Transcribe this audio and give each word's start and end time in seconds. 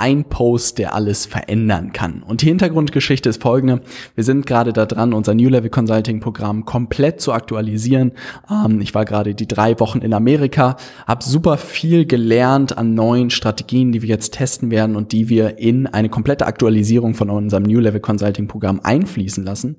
ein 0.00 0.24
Post, 0.24 0.78
der 0.78 0.94
alles 0.94 1.26
verändern 1.26 1.92
kann. 1.92 2.22
Und 2.22 2.42
die 2.42 2.46
Hintergrundgeschichte 2.46 3.28
ist 3.28 3.42
folgende. 3.42 3.82
Wir 4.14 4.24
sind 4.24 4.46
gerade 4.46 4.72
da 4.72 4.86
dran, 4.86 5.12
unser 5.12 5.34
New 5.34 5.50
Level 5.50 5.70
Consulting 5.70 6.20
Programm 6.20 6.64
komplett 6.64 7.20
zu 7.20 7.32
aktualisieren. 7.32 8.12
Ähm, 8.50 8.80
ich 8.80 8.94
war 8.94 9.04
gerade 9.04 9.34
die 9.34 9.46
drei 9.46 9.78
Wochen 9.78 9.98
in 9.98 10.14
Amerika, 10.14 10.76
habe 11.06 11.22
super 11.22 11.58
viel 11.58 12.06
gelernt 12.06 12.78
an 12.78 12.94
neuen 12.94 13.30
Strategien, 13.30 13.92
die 13.92 14.00
wir 14.02 14.08
jetzt 14.08 14.32
testen 14.32 14.70
werden 14.70 14.96
und 14.96 15.12
die 15.12 15.28
wir 15.28 15.58
in 15.58 15.86
eine 15.86 16.08
komplette 16.08 16.46
Aktualisierung 16.46 17.14
von 17.14 17.28
unserem 17.28 17.64
New 17.64 17.80
Level 17.80 18.00
Consulting 18.00 18.48
Programm 18.48 18.80
einfließen 18.82 19.44
lassen. 19.44 19.76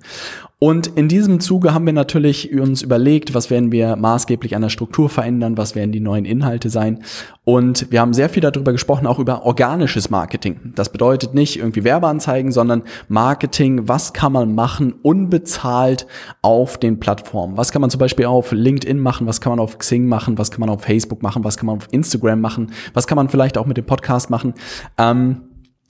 Und 0.64 0.86
in 0.86 1.08
diesem 1.08 1.40
Zuge 1.40 1.74
haben 1.74 1.88
wir 1.88 1.94
natürlich 1.94 2.54
uns 2.54 2.84
überlegt, 2.84 3.34
was 3.34 3.50
werden 3.50 3.72
wir 3.72 3.96
maßgeblich 3.96 4.56
an 4.56 4.62
der 4.62 4.70
Struktur 4.70 5.10
verändern, 5.10 5.58
was 5.58 5.74
werden 5.74 5.92
die 5.92 6.00
neuen 6.00 6.24
Inhalte 6.24 6.70
sein. 6.70 7.00
Und 7.44 7.92
wir 7.92 8.00
haben 8.00 8.14
sehr 8.14 8.30
viel 8.30 8.42
darüber 8.44 8.72
gesprochen, 8.72 9.08
auch 9.08 9.18
über 9.18 9.44
organisches 9.44 10.11
Marketing. 10.12 10.74
Das 10.76 10.92
bedeutet 10.92 11.34
nicht 11.34 11.58
irgendwie 11.58 11.84
Werbeanzeigen, 11.84 12.52
sondern 12.52 12.84
Marketing, 13.08 13.88
was 13.88 14.14
kann 14.14 14.34
man 14.34 14.54
machen, 14.54 14.94
unbezahlt 15.02 16.06
auf 16.44 16.78
den 16.78 17.00
Plattformen. 17.00 17.58
Was 17.58 17.72
kann 17.72 17.82
man 17.82 17.90
zum 17.90 18.00
Beispiel 18.00 18.26
auf 18.26 18.52
LinkedIn 18.52 19.00
machen, 19.00 19.26
was 19.26 19.42
kann 19.42 19.52
man 19.52 19.60
auf 19.60 19.80
Xing 19.80 20.08
machen, 20.08 20.38
was 20.38 20.52
kann 20.52 20.60
man 20.60 20.70
auf 20.70 20.84
Facebook 20.84 21.24
machen, 21.24 21.44
was 21.44 21.58
kann 21.58 21.66
man 21.66 21.78
auf 21.78 21.88
Instagram 21.90 22.40
machen, 22.40 22.72
was 22.94 23.08
kann 23.08 23.16
man 23.16 23.30
vielleicht 23.30 23.58
auch 23.58 23.66
mit 23.66 23.78
dem 23.78 23.86
Podcast 23.86 24.30
machen. 24.30 24.54
Ähm, 25.00 25.42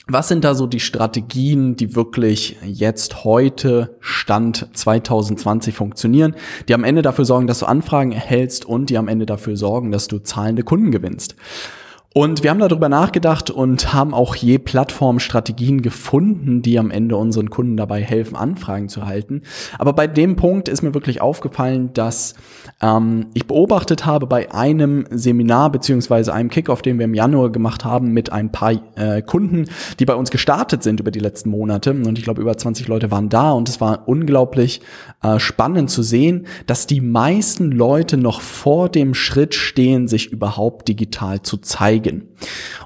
was 0.08 0.28
sind 0.28 0.44
da 0.44 0.56
so 0.56 0.68
die 0.68 0.80
Strategien, 0.80 1.76
die 1.76 1.96
wirklich 1.96 2.58
jetzt 2.64 3.24
heute 3.24 3.98
Stand 4.00 4.68
2020 4.74 5.76
funktionieren, 5.76 6.36
die 6.68 6.74
am 6.74 6.84
Ende 6.84 7.02
dafür 7.02 7.26
sorgen, 7.26 7.48
dass 7.48 7.60
du 7.60 7.66
Anfragen 7.66 8.12
erhältst 8.12 8.66
und 8.66 8.90
die 8.90 8.98
am 8.98 9.08
Ende 9.08 9.26
dafür 9.26 9.56
sorgen, 9.56 9.92
dass 9.92 10.08
du 10.08 10.20
zahlende 10.20 10.64
Kunden 10.64 10.92
gewinnst? 10.92 11.36
Und 12.14 12.44
wir 12.44 12.50
haben 12.50 12.60
darüber 12.60 12.90
nachgedacht 12.90 13.50
und 13.50 13.94
haben 13.94 14.14
auch 14.14 14.36
je 14.36 14.58
Plattformstrategien 14.58 15.82
gefunden, 15.82 16.62
die 16.62 16.78
am 16.78 16.92
Ende 16.92 17.16
unseren 17.16 17.50
Kunden 17.50 17.78
dabei 17.78 18.02
helfen, 18.02 18.36
Anfragen 18.36 18.90
zu 18.90 19.06
halten. 19.06 19.44
Aber 19.80 19.94
bei 19.94 20.08
dem 20.08 20.36
Punkt 20.36 20.68
ist 20.68 20.82
mir 20.82 20.94
wirklich 20.94 21.22
aufgefallen, 21.22 21.92
dass 21.94 22.34
ähm, 22.82 23.28
ich 23.34 23.48
beobachtet 23.48 24.06
habe 24.06 24.28
bei 24.28 24.52
einem 24.52 25.06
Seminar 25.10 25.72
beziehungsweise 25.72 26.34
einem 26.34 26.50
Kickoff, 26.50 26.82
den 26.82 26.98
wir 27.00 27.06
im 27.06 27.14
Januar 27.14 27.50
gemacht 27.50 27.86
haben 27.86 28.12
mit 28.12 28.30
ein 28.30 28.52
paar 28.52 28.74
äh, 28.98 29.22
Kunden, 29.22 29.70
die 30.00 30.06
bei 30.06 30.16
uns 30.16 30.32
gestartet 30.32 30.84
sind 30.84 31.00
über 31.00 31.12
die 31.12 31.20
letzten 31.20 31.50
Monate. 31.50 31.92
Und 31.92 32.18
ich 32.18 32.26
glaube, 32.26 32.42
über 32.42 32.58
20 32.58 32.90
Leute 32.90 33.10
waren 33.10 33.30
da 33.30 33.52
und 33.52 33.70
es 33.70 33.80
war 33.80 34.10
unglaublich 34.10 34.82
äh, 35.24 35.40
spannend 35.40 35.90
zu 35.90 36.04
sehen, 36.04 36.46
dass 36.68 36.88
die 36.88 37.00
meisten 37.00 37.72
Leute 37.72 38.18
noch 38.18 38.42
vor 38.42 38.90
dem 38.90 39.14
Schritt 39.14 39.56
stehen, 39.56 40.10
sich 40.10 40.30
überhaupt 40.30 40.90
digital 40.90 41.42
zu 41.42 41.56
zeigen 41.56 42.01
zeigen. 42.02 42.28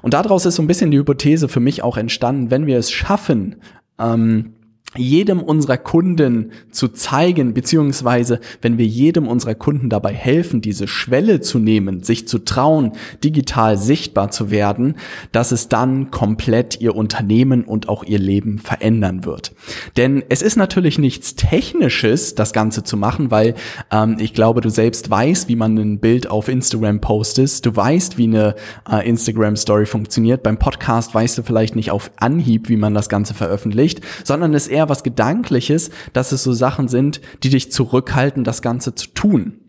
Und 0.02 0.14
daraus 0.14 0.46
ist 0.46 0.56
so 0.56 0.62
ein 0.62 0.66
bisschen 0.66 0.90
die 0.90 0.98
Hypothese 0.98 1.48
für 1.48 1.60
mich 1.60 1.82
auch 1.82 1.96
entstanden, 1.96 2.50
wenn 2.50 2.66
wir 2.66 2.78
es 2.78 2.90
schaffen, 2.90 3.56
ähm, 3.98 4.54
jedem 4.96 5.40
unserer 5.40 5.76
Kunden 5.76 6.52
zu 6.70 6.88
zeigen, 6.88 7.54
beziehungsweise 7.54 8.40
wenn 8.62 8.78
wir 8.78 8.86
jedem 8.86 9.28
unserer 9.28 9.54
Kunden 9.54 9.88
dabei 9.88 10.12
helfen, 10.12 10.60
diese 10.60 10.88
Schwelle 10.88 11.40
zu 11.40 11.58
nehmen, 11.58 12.02
sich 12.02 12.28
zu 12.28 12.38
trauen, 12.38 12.92
digital 13.22 13.76
sichtbar 13.78 14.30
zu 14.30 14.50
werden, 14.50 14.96
dass 15.32 15.52
es 15.52 15.68
dann 15.68 16.10
komplett 16.10 16.80
ihr 16.80 16.94
Unternehmen 16.94 17.64
und 17.64 17.88
auch 17.88 18.04
ihr 18.04 18.18
Leben 18.18 18.58
verändern 18.58 19.24
wird. 19.24 19.52
Denn 19.96 20.24
es 20.28 20.42
ist 20.42 20.56
natürlich 20.56 20.98
nichts 20.98 21.34
Technisches, 21.36 22.34
das 22.34 22.52
Ganze 22.52 22.84
zu 22.84 22.96
machen, 22.96 23.30
weil 23.30 23.54
ähm, 23.90 24.16
ich 24.18 24.34
glaube, 24.34 24.60
du 24.60 24.70
selbst 24.70 25.10
weißt, 25.10 25.48
wie 25.48 25.56
man 25.56 25.76
ein 25.76 25.98
Bild 25.98 26.30
auf 26.30 26.48
Instagram 26.48 27.00
postest, 27.00 27.66
du 27.66 27.74
weißt, 27.74 28.18
wie 28.18 28.24
eine 28.24 28.54
äh, 28.90 29.08
Instagram-Story 29.08 29.86
funktioniert. 29.86 30.42
Beim 30.42 30.58
Podcast 30.58 31.14
weißt 31.14 31.38
du 31.38 31.42
vielleicht 31.42 31.76
nicht 31.76 31.90
auf 31.90 32.10
Anhieb, 32.16 32.68
wie 32.68 32.76
man 32.76 32.94
das 32.94 33.08
Ganze 33.08 33.34
veröffentlicht, 33.34 34.00
sondern 34.24 34.54
es 34.54 34.68
eher 34.68 34.85
was 34.88 35.02
Gedankliches, 35.02 35.90
dass 36.12 36.32
es 36.32 36.42
so 36.42 36.52
Sachen 36.52 36.88
sind, 36.88 37.20
die 37.42 37.50
dich 37.50 37.72
zurückhalten, 37.72 38.44
das 38.44 38.62
Ganze 38.62 38.94
zu 38.94 39.08
tun. 39.08 39.60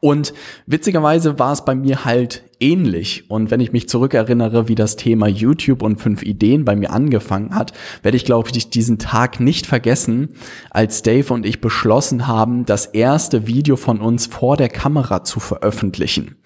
Und 0.00 0.32
witzigerweise 0.66 1.38
war 1.38 1.52
es 1.52 1.64
bei 1.64 1.74
mir 1.74 2.04
halt 2.04 2.44
ähnlich. 2.60 3.24
Und 3.28 3.50
wenn 3.50 3.60
ich 3.60 3.72
mich 3.72 3.88
zurückerinnere, 3.88 4.68
wie 4.68 4.74
das 4.74 4.96
Thema 4.96 5.26
YouTube 5.26 5.82
und 5.82 6.00
fünf 6.00 6.22
Ideen 6.22 6.64
bei 6.64 6.76
mir 6.76 6.92
angefangen 6.92 7.54
hat, 7.54 7.72
werde 8.02 8.16
ich, 8.16 8.24
glaube 8.24 8.48
ich, 8.52 8.70
diesen 8.70 8.98
Tag 8.98 9.40
nicht 9.40 9.66
vergessen, 9.66 10.30
als 10.70 11.02
Dave 11.02 11.32
und 11.32 11.46
ich 11.46 11.60
beschlossen 11.60 12.26
haben, 12.26 12.66
das 12.66 12.86
erste 12.86 13.46
Video 13.46 13.76
von 13.76 14.00
uns 14.00 14.26
vor 14.26 14.56
der 14.56 14.68
Kamera 14.68 15.24
zu 15.24 15.40
veröffentlichen. 15.40 16.36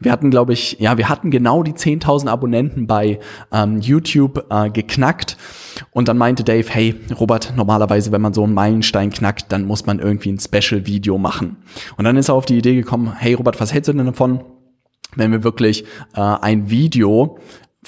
Wir 0.00 0.12
hatten, 0.12 0.30
glaube 0.30 0.52
ich, 0.52 0.76
ja, 0.78 0.98
wir 0.98 1.08
hatten 1.08 1.30
genau 1.30 1.62
die 1.62 1.72
10.000 1.72 2.28
Abonnenten 2.28 2.86
bei 2.86 3.18
ähm, 3.52 3.80
YouTube 3.80 4.46
äh, 4.50 4.70
geknackt. 4.70 5.36
Und 5.90 6.08
dann 6.08 6.16
meinte 6.16 6.42
Dave, 6.42 6.66
hey, 6.68 6.94
Robert, 7.18 7.52
normalerweise, 7.56 8.12
wenn 8.12 8.22
man 8.22 8.32
so 8.32 8.44
einen 8.44 8.54
Meilenstein 8.54 9.10
knackt, 9.10 9.52
dann 9.52 9.66
muss 9.66 9.84
man 9.86 9.98
irgendwie 9.98 10.32
ein 10.32 10.38
Special-Video 10.38 11.18
machen. 11.18 11.56
Und 11.96 12.04
dann 12.04 12.16
ist 12.16 12.28
er 12.28 12.34
auf 12.34 12.46
die 12.46 12.56
Idee 12.56 12.74
gekommen, 12.74 13.12
hey 13.18 13.34
Robert, 13.34 13.60
was 13.60 13.72
hältst 13.72 13.88
du 13.88 13.92
denn 13.92 14.06
davon? 14.06 14.40
Wenn 15.16 15.32
wir 15.32 15.42
wirklich 15.42 15.84
äh, 16.14 16.20
ein 16.20 16.70
Video 16.70 17.38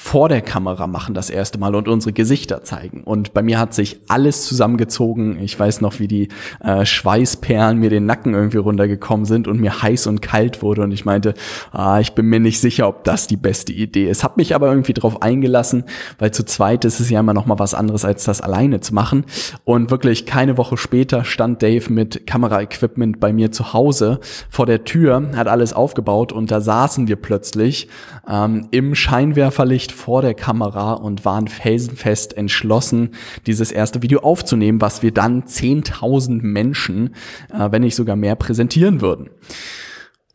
vor 0.00 0.28
der 0.28 0.40
Kamera 0.40 0.86
machen 0.86 1.12
das 1.12 1.28
erste 1.28 1.58
Mal 1.58 1.74
und 1.74 1.88
unsere 1.88 2.12
Gesichter 2.12 2.62
zeigen. 2.62 3.02
Und 3.02 3.34
bei 3.34 3.42
mir 3.42 3.58
hat 3.58 3.74
sich 3.74 3.98
alles 4.08 4.46
zusammengezogen. 4.46 5.38
Ich 5.42 5.58
weiß 5.58 5.82
noch, 5.82 5.98
wie 5.98 6.06
die 6.06 6.28
äh, 6.60 6.86
Schweißperlen 6.86 7.78
mir 7.78 7.90
den 7.90 8.06
Nacken 8.06 8.32
irgendwie 8.32 8.56
runtergekommen 8.58 9.26
sind 9.26 9.48
und 9.48 9.60
mir 9.60 9.82
heiß 9.82 10.06
und 10.06 10.22
kalt 10.22 10.62
wurde. 10.62 10.82
Und 10.82 10.92
ich 10.92 11.04
meinte, 11.04 11.34
ah, 11.72 11.98
ich 12.00 12.12
bin 12.12 12.26
mir 12.26 12.40
nicht 12.40 12.60
sicher, 12.60 12.88
ob 12.88 13.04
das 13.04 13.26
die 13.26 13.36
beste 13.36 13.72
Idee 13.72 14.08
ist. 14.08 14.24
Hab 14.24 14.38
mich 14.38 14.54
aber 14.54 14.68
irgendwie 14.68 14.94
drauf 14.94 15.20
eingelassen, 15.20 15.84
weil 16.18 16.30
zu 16.30 16.44
zweit 16.44 16.86
ist 16.86 17.00
es 17.00 17.10
ja 17.10 17.20
immer 17.20 17.34
noch 17.34 17.44
mal 17.44 17.58
was 17.58 17.74
anderes, 17.74 18.06
als 18.06 18.24
das 18.24 18.40
alleine 18.40 18.80
zu 18.80 18.94
machen. 18.94 19.26
Und 19.64 19.90
wirklich 19.90 20.24
keine 20.24 20.56
Woche 20.56 20.78
später 20.78 21.24
stand 21.24 21.60
Dave 21.60 21.92
mit 21.92 22.26
Kameraequipment 22.26 23.20
bei 23.20 23.32
mir 23.32 23.52
zu 23.52 23.74
Hause 23.74 24.20
vor 24.48 24.64
der 24.64 24.84
Tür, 24.84 25.32
hat 25.34 25.48
alles 25.48 25.74
aufgebaut 25.74 26.32
und 26.32 26.50
da 26.50 26.60
saßen 26.60 27.08
wir 27.08 27.16
plötzlich 27.16 27.88
ähm, 28.30 28.68
im 28.70 28.94
Scheinwerferlicht 28.94 29.87
nicht 29.88 29.98
vor 29.98 30.22
der 30.22 30.34
Kamera 30.34 30.92
und 30.92 31.24
waren 31.24 31.48
felsenfest 31.48 32.36
entschlossen, 32.36 33.10
dieses 33.46 33.72
erste 33.72 34.02
Video 34.02 34.20
aufzunehmen, 34.20 34.80
was 34.80 35.02
wir 35.02 35.12
dann 35.12 35.44
10.000 35.44 36.42
Menschen, 36.42 37.14
äh, 37.52 37.70
wenn 37.70 37.82
nicht 37.82 37.94
sogar 37.94 38.16
mehr, 38.16 38.36
präsentieren 38.36 39.00
würden. 39.00 39.30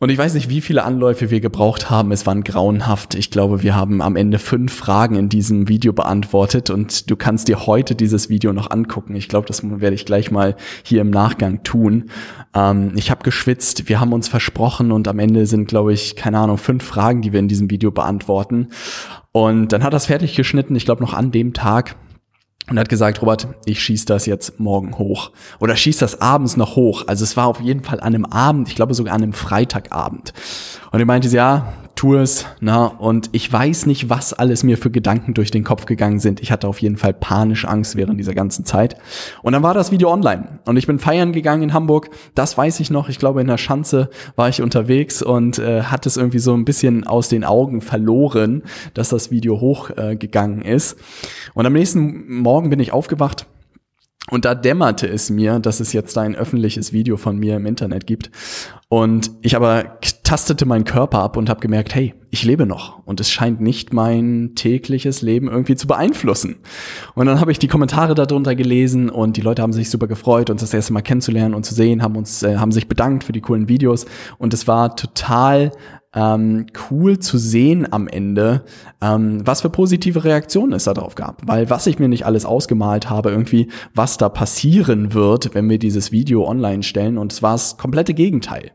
Und 0.04 0.10
ich 0.10 0.18
weiß 0.18 0.34
nicht, 0.34 0.50
wie 0.50 0.60
viele 0.60 0.84
Anläufe 0.84 1.30
wir 1.30 1.40
gebraucht 1.40 1.88
haben. 1.88 2.12
Es 2.12 2.26
waren 2.26 2.44
grauenhaft. 2.44 3.14
Ich 3.14 3.30
glaube, 3.30 3.62
wir 3.62 3.74
haben 3.74 4.02
am 4.02 4.16
Ende 4.16 4.38
fünf 4.38 4.70
Fragen 4.70 5.16
in 5.16 5.30
diesem 5.30 5.66
Video 5.66 5.94
beantwortet 5.94 6.68
und 6.68 7.08
du 7.08 7.16
kannst 7.16 7.48
dir 7.48 7.64
heute 7.64 7.94
dieses 7.94 8.28
Video 8.28 8.52
noch 8.52 8.70
angucken. 8.70 9.16
Ich 9.16 9.30
glaube, 9.30 9.46
das 9.46 9.62
werde 9.64 9.94
ich 9.94 10.04
gleich 10.04 10.30
mal 10.30 10.56
hier 10.82 11.00
im 11.00 11.08
Nachgang 11.08 11.62
tun. 11.62 12.10
Ähm, 12.54 12.92
ich 12.96 13.10
habe 13.10 13.22
geschwitzt, 13.22 13.88
wir 13.88 13.98
haben 13.98 14.12
uns 14.12 14.28
versprochen 14.28 14.92
und 14.92 15.08
am 15.08 15.18
Ende 15.18 15.46
sind, 15.46 15.68
glaube 15.68 15.94
ich, 15.94 16.16
keine 16.16 16.38
Ahnung, 16.38 16.58
fünf 16.58 16.84
Fragen, 16.84 17.22
die 17.22 17.32
wir 17.32 17.40
in 17.40 17.48
diesem 17.48 17.70
Video 17.70 17.90
beantworten. 17.90 18.68
Und 19.32 19.72
dann 19.72 19.82
hat 19.82 19.94
das 19.94 20.04
fertig 20.04 20.36
geschnitten, 20.36 20.76
ich 20.76 20.84
glaube 20.84 21.02
noch 21.02 21.14
an 21.14 21.32
dem 21.32 21.54
Tag 21.54 21.96
und 22.68 22.78
hat 22.78 22.88
gesagt, 22.88 23.20
Robert, 23.20 23.46
ich 23.66 23.82
schieß 23.82 24.06
das 24.06 24.26
jetzt 24.26 24.58
morgen 24.58 24.96
hoch. 24.96 25.32
Oder 25.60 25.76
schieß 25.76 25.98
das 25.98 26.20
abends 26.20 26.56
noch 26.56 26.76
hoch. 26.76 27.04
Also 27.06 27.24
es 27.24 27.36
war 27.36 27.46
auf 27.46 27.60
jeden 27.60 27.84
Fall 27.84 28.00
an 28.00 28.14
einem 28.14 28.24
Abend, 28.24 28.68
ich 28.68 28.74
glaube 28.74 28.94
sogar 28.94 29.14
an 29.14 29.22
einem 29.22 29.32
Freitagabend. 29.34 30.32
Und 30.90 30.98
er 30.98 31.06
meinte, 31.06 31.28
ja, 31.28 31.74
tu 31.94 32.16
es, 32.16 32.46
na, 32.60 32.86
und 32.86 33.30
ich 33.32 33.52
weiß 33.52 33.86
nicht, 33.86 34.10
was 34.10 34.32
alles 34.32 34.62
mir 34.62 34.78
für 34.78 34.90
Gedanken 34.90 35.34
durch 35.34 35.50
den 35.50 35.64
Kopf 35.64 35.86
gegangen 35.86 36.18
sind. 36.18 36.40
Ich 36.40 36.50
hatte 36.50 36.68
auf 36.68 36.80
jeden 36.80 36.96
Fall 36.96 37.14
panisch 37.14 37.64
Angst 37.64 37.96
während 37.96 38.18
dieser 38.18 38.34
ganzen 38.34 38.64
Zeit. 38.64 38.96
Und 39.42 39.52
dann 39.52 39.62
war 39.62 39.74
das 39.74 39.90
Video 39.92 40.12
online. 40.12 40.60
Und 40.64 40.76
ich 40.76 40.86
bin 40.86 40.98
feiern 40.98 41.32
gegangen 41.32 41.62
in 41.62 41.72
Hamburg. 41.72 42.10
Das 42.34 42.58
weiß 42.58 42.80
ich 42.80 42.90
noch. 42.90 43.08
Ich 43.08 43.18
glaube, 43.18 43.40
in 43.40 43.46
der 43.46 43.58
Schanze 43.58 44.10
war 44.36 44.48
ich 44.48 44.62
unterwegs 44.62 45.22
und 45.22 45.58
äh, 45.58 45.82
hat 45.82 46.06
es 46.06 46.16
irgendwie 46.16 46.38
so 46.40 46.54
ein 46.54 46.64
bisschen 46.64 47.06
aus 47.06 47.28
den 47.28 47.44
Augen 47.44 47.80
verloren, 47.80 48.62
dass 48.94 49.08
das 49.08 49.30
Video 49.30 49.60
hochgegangen 49.60 50.62
äh, 50.62 50.74
ist. 50.74 50.96
Und 51.54 51.66
am 51.66 51.72
nächsten 51.72 52.40
Morgen 52.40 52.70
bin 52.70 52.80
ich 52.80 52.92
aufgewacht 52.92 53.46
Und 54.30 54.46
da 54.46 54.54
dämmerte 54.54 55.06
es 55.06 55.28
mir, 55.28 55.58
dass 55.58 55.80
es 55.80 55.92
jetzt 55.92 56.16
da 56.16 56.22
ein 56.22 56.34
öffentliches 56.34 56.94
Video 56.94 57.18
von 57.18 57.36
mir 57.36 57.56
im 57.56 57.66
Internet 57.66 58.06
gibt. 58.06 58.30
Und 58.88 59.30
ich 59.42 59.54
aber 59.54 59.98
tastete 60.22 60.66
meinen 60.66 60.84
Körper 60.84 61.18
ab 61.18 61.36
und 61.36 61.50
habe 61.50 61.60
gemerkt, 61.60 61.94
hey, 61.94 62.14
ich 62.30 62.42
lebe 62.42 62.64
noch 62.64 63.04
und 63.06 63.20
es 63.20 63.30
scheint 63.30 63.60
nicht 63.60 63.92
mein 63.92 64.52
tägliches 64.54 65.20
Leben 65.20 65.48
irgendwie 65.48 65.76
zu 65.76 65.86
beeinflussen. 65.86 66.56
Und 67.14 67.26
dann 67.26 67.38
habe 67.40 67.52
ich 67.52 67.58
die 67.58 67.68
Kommentare 67.68 68.14
darunter 68.14 68.54
gelesen 68.54 69.10
und 69.10 69.36
die 69.36 69.42
Leute 69.42 69.62
haben 69.62 69.72
sich 69.72 69.90
super 69.90 70.06
gefreut, 70.06 70.48
uns 70.48 70.62
das 70.62 70.72
erste 70.72 70.92
Mal 70.92 71.02
kennenzulernen 71.02 71.54
und 71.54 71.66
zu 71.66 71.74
sehen, 71.74 72.02
haben 72.02 72.16
uns 72.16 72.42
äh, 72.42 72.56
haben 72.56 72.72
sich 72.72 72.88
bedankt 72.88 73.24
für 73.24 73.32
die 73.32 73.40
coolen 73.40 73.68
Videos 73.68 74.06
und 74.38 74.54
es 74.54 74.66
war 74.66 74.96
total 74.96 75.70
ähm, 76.14 76.66
cool 76.90 77.18
zu 77.18 77.38
sehen 77.38 77.92
am 77.92 78.08
Ende, 78.08 78.64
ähm, 79.00 79.46
was 79.46 79.62
für 79.62 79.70
positive 79.70 80.24
Reaktionen 80.24 80.72
es 80.72 80.84
darauf 80.84 81.14
gab. 81.14 81.42
Weil 81.46 81.70
was 81.70 81.86
ich 81.86 81.98
mir 81.98 82.08
nicht 82.08 82.26
alles 82.26 82.44
ausgemalt 82.44 83.10
habe, 83.10 83.30
irgendwie, 83.30 83.68
was 83.94 84.16
da 84.16 84.28
passieren 84.28 85.14
wird, 85.14 85.54
wenn 85.54 85.68
wir 85.68 85.78
dieses 85.78 86.12
Video 86.12 86.46
online 86.46 86.82
stellen. 86.82 87.18
Und 87.18 87.32
es 87.32 87.42
war 87.42 87.52
das 87.52 87.76
komplette 87.76 88.14
Gegenteil. 88.14 88.70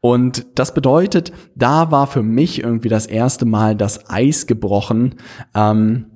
Und 0.00 0.46
das 0.54 0.74
bedeutet, 0.74 1.32
da 1.54 1.90
war 1.90 2.06
für 2.06 2.22
mich 2.22 2.62
irgendwie 2.62 2.88
das 2.88 3.06
erste 3.06 3.46
Mal 3.46 3.74
das 3.74 4.10
Eis 4.10 4.46
gebrochen. 4.46 5.14
Ähm, 5.54 6.06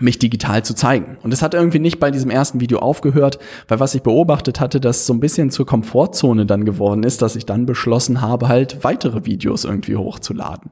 mich 0.00 0.18
digital 0.18 0.62
zu 0.62 0.74
zeigen. 0.74 1.16
Und 1.22 1.32
es 1.32 1.42
hat 1.42 1.54
irgendwie 1.54 1.78
nicht 1.78 1.98
bei 1.98 2.10
diesem 2.10 2.30
ersten 2.30 2.60
Video 2.60 2.80
aufgehört, 2.80 3.38
weil 3.68 3.80
was 3.80 3.94
ich 3.94 4.02
beobachtet 4.02 4.60
hatte, 4.60 4.80
dass 4.80 5.06
so 5.06 5.14
ein 5.14 5.20
bisschen 5.20 5.50
zur 5.50 5.66
Komfortzone 5.66 6.44
dann 6.44 6.64
geworden 6.64 7.02
ist, 7.02 7.22
dass 7.22 7.36
ich 7.36 7.46
dann 7.46 7.64
beschlossen 7.64 8.20
habe, 8.20 8.48
halt 8.48 8.84
weitere 8.84 9.24
Videos 9.24 9.64
irgendwie 9.64 9.96
hochzuladen. 9.96 10.70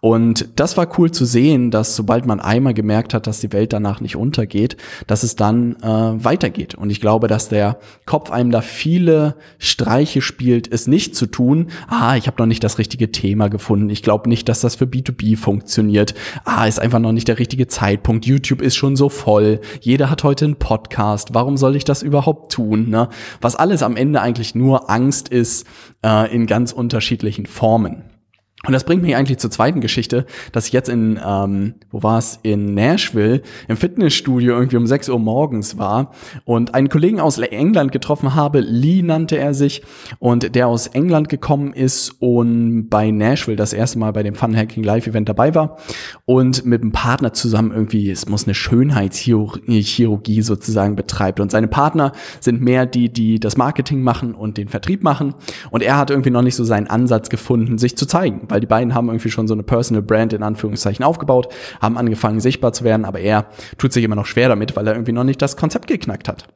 Und 0.00 0.48
das 0.56 0.76
war 0.76 0.88
cool 0.98 1.10
zu 1.10 1.24
sehen, 1.24 1.70
dass 1.70 1.96
sobald 1.96 2.26
man 2.26 2.40
einmal 2.40 2.74
gemerkt 2.74 3.14
hat, 3.14 3.26
dass 3.26 3.40
die 3.40 3.52
Welt 3.52 3.72
danach 3.72 4.00
nicht 4.00 4.16
untergeht, 4.16 4.76
dass 5.06 5.22
es 5.22 5.36
dann 5.36 5.76
äh, 5.76 6.24
weitergeht. 6.24 6.74
Und 6.74 6.90
ich 6.90 7.00
glaube, 7.00 7.28
dass 7.28 7.48
der 7.48 7.78
Kopf 8.04 8.30
einem 8.30 8.50
da 8.50 8.60
viele 8.60 9.36
Streiche 9.58 10.20
spielt, 10.20 10.70
es 10.70 10.86
nicht 10.86 11.16
zu 11.16 11.26
tun. 11.26 11.68
Ah, 11.88 12.16
ich 12.16 12.26
habe 12.26 12.36
noch 12.38 12.46
nicht 12.46 12.62
das 12.62 12.78
richtige 12.78 13.10
Thema 13.10 13.48
gefunden. 13.48 13.88
Ich 13.88 14.02
glaube 14.02 14.28
nicht, 14.28 14.48
dass 14.48 14.60
das 14.60 14.74
für 14.74 14.84
B2B 14.84 15.36
funktioniert. 15.38 16.14
Ah, 16.44 16.66
ist 16.66 16.78
einfach 16.78 16.98
noch 16.98 17.12
nicht 17.12 17.28
der 17.28 17.38
richtige 17.38 17.68
Zeitpunkt. 17.68 18.26
YouTube 18.26 18.65
ist 18.66 18.76
schon 18.76 18.96
so 18.96 19.08
voll, 19.08 19.60
jeder 19.80 20.10
hat 20.10 20.24
heute 20.24 20.44
einen 20.44 20.56
Podcast, 20.56 21.30
warum 21.32 21.56
soll 21.56 21.76
ich 21.76 21.84
das 21.84 22.02
überhaupt 22.02 22.52
tun? 22.52 22.90
Ne? 22.90 23.08
Was 23.40 23.56
alles 23.56 23.82
am 23.82 23.96
Ende 23.96 24.20
eigentlich 24.20 24.54
nur 24.54 24.90
Angst 24.90 25.28
ist 25.28 25.66
äh, 26.04 26.34
in 26.34 26.46
ganz 26.46 26.72
unterschiedlichen 26.72 27.46
Formen. 27.46 28.15
Und 28.64 28.72
das 28.72 28.84
bringt 28.84 29.02
mich 29.02 29.14
eigentlich 29.14 29.38
zur 29.38 29.50
zweiten 29.50 29.80
Geschichte, 29.82 30.24
dass 30.50 30.66
ich 30.66 30.72
jetzt 30.72 30.88
in, 30.88 31.20
ähm, 31.24 31.74
wo 31.90 32.02
war 32.02 32.18
es, 32.18 32.40
in 32.42 32.74
Nashville 32.74 33.42
im 33.68 33.76
Fitnessstudio 33.76 34.54
irgendwie 34.54 34.78
um 34.78 34.86
6 34.86 35.10
Uhr 35.10 35.18
morgens 35.18 35.76
war 35.76 36.12
und 36.46 36.74
einen 36.74 36.88
Kollegen 36.88 37.20
aus 37.20 37.38
England 37.38 37.92
getroffen 37.92 38.34
habe, 38.34 38.60
Lee 38.60 39.02
nannte 39.02 39.36
er 39.36 39.52
sich, 39.52 39.82
und 40.18 40.54
der 40.54 40.68
aus 40.68 40.86
England 40.88 41.28
gekommen 41.28 41.74
ist 41.74 42.16
und 42.18 42.88
bei 42.88 43.10
Nashville 43.10 43.56
das 43.56 43.74
erste 43.74 43.98
Mal 43.98 44.12
bei 44.12 44.22
dem 44.22 44.34
Fun 44.34 44.56
Hacking 44.56 44.82
Live 44.82 45.06
Event 45.06 45.28
dabei 45.28 45.54
war. 45.54 45.76
Und 46.24 46.64
mit 46.64 46.80
einem 46.80 46.92
Partner 46.92 47.34
zusammen 47.34 47.72
irgendwie, 47.72 48.10
es 48.10 48.26
muss 48.26 48.44
eine 48.44 48.54
Schönheitschirurgie 48.54 50.42
sozusagen 50.42 50.96
betreibt. 50.96 51.40
Und 51.40 51.50
seine 51.50 51.68
Partner 51.68 52.12
sind 52.40 52.62
mehr 52.62 52.86
die, 52.86 53.12
die 53.12 53.38
das 53.38 53.58
Marketing 53.58 54.02
machen 54.02 54.34
und 54.34 54.56
den 54.56 54.68
Vertrieb 54.68 55.04
machen. 55.04 55.34
Und 55.70 55.82
er 55.82 55.98
hat 55.98 56.10
irgendwie 56.10 56.30
noch 56.30 56.42
nicht 56.42 56.56
so 56.56 56.64
seinen 56.64 56.86
Ansatz 56.86 57.28
gefunden, 57.28 57.76
sich 57.76 57.96
zu 57.96 58.06
zeigen 58.06 58.45
weil 58.48 58.60
die 58.60 58.66
beiden 58.66 58.94
haben 58.94 59.08
irgendwie 59.08 59.30
schon 59.30 59.48
so 59.48 59.54
eine 59.54 59.62
Personal 59.62 60.02
Brand 60.02 60.32
in 60.32 60.42
Anführungszeichen 60.42 61.04
aufgebaut, 61.04 61.48
haben 61.80 61.98
angefangen 61.98 62.40
sichtbar 62.40 62.72
zu 62.72 62.84
werden, 62.84 63.04
aber 63.04 63.20
er 63.20 63.46
tut 63.78 63.92
sich 63.92 64.04
immer 64.04 64.16
noch 64.16 64.26
schwer 64.26 64.48
damit, 64.48 64.76
weil 64.76 64.86
er 64.86 64.94
irgendwie 64.94 65.12
noch 65.12 65.24
nicht 65.24 65.40
das 65.42 65.56
Konzept 65.56 65.86
geknackt 65.86 66.28
hat. 66.28 66.48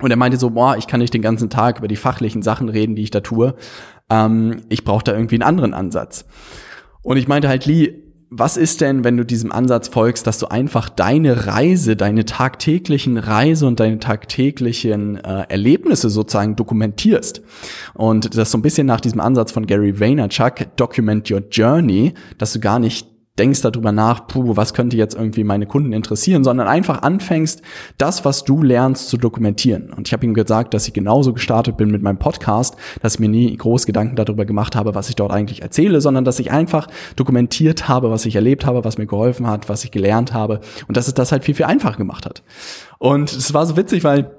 Und 0.00 0.10
er 0.10 0.16
meinte 0.16 0.38
so, 0.38 0.50
boah, 0.50 0.76
ich 0.76 0.86
kann 0.86 1.00
nicht 1.00 1.14
den 1.14 1.22
ganzen 1.22 1.50
Tag 1.50 1.78
über 1.78 1.88
die 1.88 1.96
fachlichen 1.96 2.42
Sachen 2.42 2.68
reden, 2.68 2.94
die 2.94 3.02
ich 3.02 3.10
da 3.10 3.20
tue. 3.20 3.54
Ähm, 4.10 4.62
ich 4.68 4.84
brauche 4.84 5.04
da 5.04 5.12
irgendwie 5.12 5.36
einen 5.36 5.42
anderen 5.42 5.74
Ansatz. 5.74 6.24
Und 7.02 7.16
ich 7.16 7.26
meinte 7.26 7.48
halt, 7.48 7.66
Lee, 7.66 8.07
was 8.30 8.56
ist 8.56 8.80
denn, 8.80 9.04
wenn 9.04 9.16
du 9.16 9.24
diesem 9.24 9.52
Ansatz 9.52 9.88
folgst, 9.88 10.26
dass 10.26 10.38
du 10.38 10.46
einfach 10.46 10.88
deine 10.88 11.46
Reise, 11.46 11.96
deine 11.96 12.24
tagtäglichen 12.24 13.16
Reise 13.16 13.66
und 13.66 13.80
deine 13.80 13.98
tagtäglichen 13.98 15.16
äh, 15.16 15.46
Erlebnisse 15.48 16.10
sozusagen 16.10 16.54
dokumentierst? 16.54 17.42
Und 17.94 18.36
das 18.36 18.50
so 18.50 18.58
ein 18.58 18.62
bisschen 18.62 18.86
nach 18.86 19.00
diesem 19.00 19.20
Ansatz 19.20 19.52
von 19.52 19.66
Gary 19.66 19.98
Vaynerchuk, 19.98 20.76
Document 20.76 21.30
Your 21.30 21.42
Journey, 21.50 22.14
dass 22.36 22.52
du 22.52 22.60
gar 22.60 22.78
nicht 22.78 23.08
denkst 23.38 23.62
darüber 23.62 23.92
nach, 23.92 24.26
puh, 24.26 24.56
was 24.56 24.74
könnte 24.74 24.96
jetzt 24.96 25.14
irgendwie 25.14 25.44
meine 25.44 25.66
Kunden 25.66 25.92
interessieren, 25.92 26.44
sondern 26.44 26.68
einfach 26.68 27.02
anfängst, 27.02 27.62
das, 27.96 28.24
was 28.24 28.44
du 28.44 28.62
lernst, 28.62 29.08
zu 29.08 29.16
dokumentieren. 29.16 29.92
Und 29.92 30.08
ich 30.08 30.12
habe 30.12 30.26
ihm 30.26 30.34
gesagt, 30.34 30.74
dass 30.74 30.86
ich 30.88 30.94
genauso 30.94 31.32
gestartet 31.32 31.76
bin 31.76 31.90
mit 31.90 32.02
meinem 32.02 32.18
Podcast, 32.18 32.76
dass 33.02 33.14
ich 33.14 33.20
mir 33.20 33.28
nie 33.28 33.56
groß 33.56 33.86
Gedanken 33.86 34.16
darüber 34.16 34.44
gemacht 34.44 34.76
habe, 34.76 34.94
was 34.94 35.08
ich 35.08 35.16
dort 35.16 35.32
eigentlich 35.32 35.62
erzähle, 35.62 36.00
sondern 36.00 36.24
dass 36.24 36.38
ich 36.38 36.50
einfach 36.50 36.88
dokumentiert 37.16 37.88
habe, 37.88 38.10
was 38.10 38.26
ich 38.26 38.34
erlebt 38.34 38.66
habe, 38.66 38.84
was 38.84 38.98
mir 38.98 39.06
geholfen 39.06 39.46
hat, 39.46 39.68
was 39.68 39.84
ich 39.84 39.90
gelernt 39.90 40.32
habe 40.32 40.60
und 40.86 40.96
dass 40.96 41.08
es 41.08 41.14
das 41.14 41.32
halt 41.32 41.44
viel, 41.44 41.54
viel 41.54 41.66
einfacher 41.66 41.98
gemacht 41.98 42.26
hat. 42.26 42.42
Und 42.98 43.32
es 43.32 43.54
war 43.54 43.64
so 43.66 43.76
witzig, 43.76 44.04
weil 44.04 44.30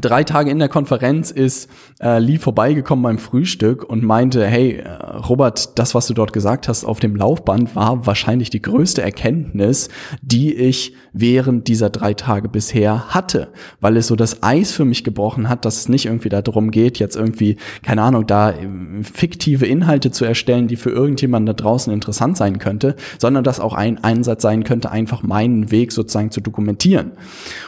drei 0.00 0.24
Tage 0.24 0.50
in 0.50 0.58
der 0.58 0.68
Konferenz 0.68 1.30
ist 1.30 1.68
äh, 2.00 2.18
Lee 2.18 2.38
vorbeigekommen 2.38 3.02
beim 3.02 3.18
Frühstück 3.18 3.84
und 3.84 4.02
meinte, 4.02 4.46
hey, 4.46 4.78
äh, 4.78 4.88
Robert, 5.28 5.78
das, 5.78 5.94
was 5.94 6.06
du 6.06 6.14
dort 6.14 6.32
gesagt 6.32 6.68
hast 6.68 6.84
auf 6.84 7.00
dem 7.00 7.16
Laufband, 7.16 7.74
war 7.76 8.06
wahrscheinlich 8.06 8.50
die 8.50 8.62
größte 8.62 9.02
Erkenntnis, 9.02 9.88
die 10.22 10.54
ich 10.54 10.94
während 11.12 11.68
dieser 11.68 11.90
drei 11.90 12.14
Tage 12.14 12.48
bisher 12.48 13.08
hatte, 13.08 13.48
weil 13.80 13.96
es 13.96 14.06
so 14.06 14.16
das 14.16 14.42
Eis 14.42 14.72
für 14.72 14.84
mich 14.84 15.02
gebrochen 15.02 15.48
hat, 15.48 15.64
dass 15.64 15.78
es 15.78 15.88
nicht 15.88 16.06
irgendwie 16.06 16.28
darum 16.28 16.70
geht, 16.70 16.98
jetzt 16.98 17.16
irgendwie, 17.16 17.56
keine 17.82 18.02
Ahnung, 18.02 18.26
da 18.26 18.50
äh, 18.50 18.68
fiktive 19.02 19.66
Inhalte 19.66 20.10
zu 20.10 20.24
erstellen, 20.24 20.68
die 20.68 20.76
für 20.76 20.90
irgendjemanden 20.90 21.46
da 21.46 21.52
draußen 21.54 21.92
interessant 21.92 22.36
sein 22.36 22.58
könnte, 22.58 22.96
sondern 23.18 23.44
dass 23.44 23.60
auch 23.60 23.74
ein 23.74 24.02
Einsatz 24.02 24.42
sein 24.42 24.64
könnte, 24.64 24.90
einfach 24.90 25.22
meinen 25.22 25.70
Weg 25.70 25.92
sozusagen 25.92 26.30
zu 26.30 26.40
dokumentieren. 26.40 27.12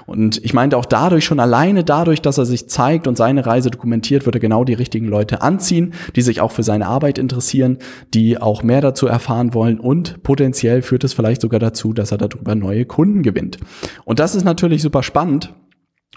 Und 0.06 0.44
ich 0.44 0.54
meinte 0.54 0.76
auch 0.76 0.84
dadurch 0.84 1.24
schon 1.24 1.40
alleine 1.40 1.84
dadurch, 1.84 2.17
dadurch, 2.18 2.22
dass 2.22 2.38
er 2.38 2.46
sich 2.46 2.68
zeigt 2.68 3.06
und 3.06 3.16
seine 3.16 3.46
Reise 3.46 3.70
dokumentiert, 3.70 4.26
wird 4.26 4.36
er 4.36 4.40
genau 4.40 4.64
die 4.64 4.74
richtigen 4.74 5.06
Leute 5.06 5.42
anziehen, 5.42 5.94
die 6.16 6.22
sich 6.22 6.40
auch 6.40 6.52
für 6.52 6.62
seine 6.62 6.86
Arbeit 6.86 7.18
interessieren, 7.18 7.78
die 8.14 8.38
auch 8.38 8.62
mehr 8.62 8.80
dazu 8.80 9.06
erfahren 9.06 9.54
wollen 9.54 9.78
und 9.78 10.22
potenziell 10.22 10.82
führt 10.82 11.04
es 11.04 11.12
vielleicht 11.12 11.40
sogar 11.40 11.60
dazu, 11.60 11.92
dass 11.92 12.12
er 12.12 12.18
darüber 12.18 12.54
neue 12.54 12.84
Kunden 12.84 13.22
gewinnt. 13.22 13.58
Und 14.04 14.18
das 14.18 14.34
ist 14.34 14.44
natürlich 14.44 14.82
super 14.82 15.02
spannend, 15.02 15.54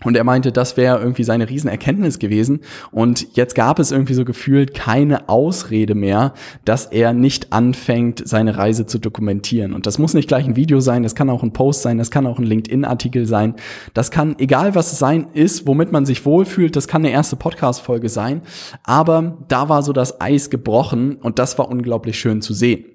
und 0.04 0.18
er 0.18 0.24
meinte, 0.24 0.52
das 0.52 0.78
wäre 0.78 1.00
irgendwie 1.00 1.24
seine 1.24 1.48
Riesenerkenntnis 1.48 2.18
gewesen. 2.18 2.62
Und 2.92 3.36
jetzt 3.36 3.54
gab 3.54 3.78
es 3.78 3.92
irgendwie 3.92 4.16
so 4.16 4.26
gefühlt 4.26 4.74
keine 4.74 5.30
Ausrede 5.30 5.94
mehr, 5.94 6.34
dass 6.66 6.88
er 6.88 7.14
nicht 7.14 7.54
anfängt, 7.54 8.28
seine 8.28 8.58
Reise 8.58 8.88
zu 8.88 8.98
dokumentieren. 8.98 9.74
Und 9.74 9.86
das 9.86 10.00
muss 10.00 10.14
nicht 10.14 10.28
gleich 10.28 10.46
ein 10.46 10.56
Video 10.56 10.80
sein, 10.80 11.04
das 11.04 11.14
kann 11.14 11.30
auch 11.30 11.44
ein 11.44 11.54
Post 11.54 11.84
sein, 11.84 12.00
das 12.00 12.10
kann 12.10 12.26
auch 12.26 12.40
ein 12.40 12.46
LinkedIn-Artikel 12.46 13.28
sein. 13.28 13.56
Das 13.94 14.10
kann, 14.10 14.36
egal 14.40 14.74
was 14.74 14.92
es 14.92 15.00
sein 15.00 15.28
ist, 15.34 15.68
womit 15.68 15.92
man 15.92 16.06
sich 16.06 16.26
wohlfühlt, 16.26 16.76
das 16.76 16.88
kann 16.88 17.04
eine 17.04 17.14
erste 17.14 17.36
Podcast-Folge 17.36 18.10
sein. 18.10 18.42
Aber 18.84 19.38
da 19.50 19.70
war 19.70 19.84
so 19.84 19.94
das 19.94 20.20
Eis 20.20 20.50
gebrochen 20.50 21.18
und 21.18 21.38
das 21.38 21.60
war 21.60 21.70
unglaublich 21.70 22.20
schön 22.20 22.42
zu 22.42 22.54
sehen. 22.54 22.86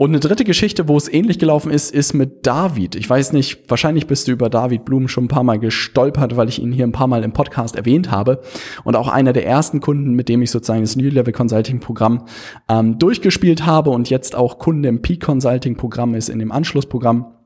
Und 0.00 0.10
eine 0.10 0.20
dritte 0.20 0.44
Geschichte, 0.44 0.86
wo 0.86 0.96
es 0.96 1.12
ähnlich 1.12 1.40
gelaufen 1.40 1.72
ist, 1.72 1.92
ist 1.92 2.12
mit 2.14 2.46
David. 2.46 2.94
Ich 2.94 3.10
weiß 3.10 3.32
nicht, 3.32 3.68
wahrscheinlich 3.68 4.06
bist 4.06 4.28
du 4.28 4.32
über 4.32 4.48
David 4.48 4.84
Blum 4.84 5.08
schon 5.08 5.24
ein 5.24 5.28
paar 5.28 5.42
Mal 5.42 5.58
gestolpert, 5.58 6.36
weil 6.36 6.48
ich 6.48 6.62
ihn 6.62 6.70
hier 6.70 6.86
ein 6.86 6.92
paar 6.92 7.08
Mal 7.08 7.24
im 7.24 7.32
Podcast 7.32 7.74
erwähnt 7.74 8.08
habe. 8.08 8.40
Und 8.84 8.94
auch 8.94 9.08
einer 9.08 9.32
der 9.32 9.44
ersten 9.44 9.80
Kunden, 9.80 10.12
mit 10.12 10.28
dem 10.28 10.40
ich 10.40 10.52
sozusagen 10.52 10.82
das 10.82 10.94
New 10.94 11.08
Level 11.08 11.32
Consulting 11.32 11.80
Programm 11.80 12.26
ähm, 12.68 13.00
durchgespielt 13.00 13.66
habe 13.66 13.90
und 13.90 14.08
jetzt 14.08 14.36
auch 14.36 14.60
Kunde 14.60 14.88
im 14.88 15.02
Peak 15.02 15.20
Consulting 15.20 15.74
Programm 15.76 16.14
ist 16.14 16.28
in 16.28 16.38
dem 16.38 16.52
Anschlussprogramm. 16.52 17.37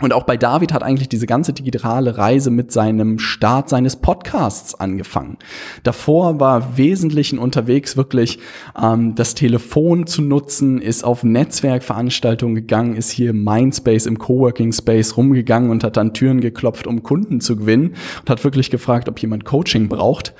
Und 0.00 0.12
auch 0.12 0.22
bei 0.22 0.36
David 0.36 0.72
hat 0.72 0.82
eigentlich 0.84 1.08
diese 1.08 1.26
ganze 1.26 1.52
digitale 1.52 2.18
Reise 2.18 2.50
mit 2.50 2.70
seinem 2.70 3.18
Start 3.18 3.68
seines 3.68 3.96
Podcasts 3.96 4.74
angefangen. 4.76 5.38
Davor 5.82 6.38
war 6.38 6.76
Wesentlichen 6.76 7.38
unterwegs, 7.38 7.96
wirklich 7.96 8.38
ähm, 8.80 9.16
das 9.16 9.34
Telefon 9.34 10.06
zu 10.06 10.22
nutzen, 10.22 10.80
ist 10.80 11.02
auf 11.02 11.24
Netzwerkveranstaltungen 11.24 12.54
gegangen, 12.54 12.94
ist 12.94 13.10
hier 13.10 13.30
im 13.30 13.42
Mindspace, 13.42 14.06
im 14.06 14.18
Coworking 14.18 14.72
Space 14.72 15.16
rumgegangen 15.16 15.70
und 15.70 15.82
hat 15.82 15.96
dann 15.96 16.14
Türen 16.14 16.40
geklopft, 16.40 16.86
um 16.86 17.02
Kunden 17.02 17.40
zu 17.40 17.56
gewinnen 17.56 17.94
und 18.20 18.30
hat 18.30 18.44
wirklich 18.44 18.70
gefragt, 18.70 19.08
ob 19.08 19.18
jemand 19.18 19.44
Coaching 19.44 19.88
braucht. 19.88 20.32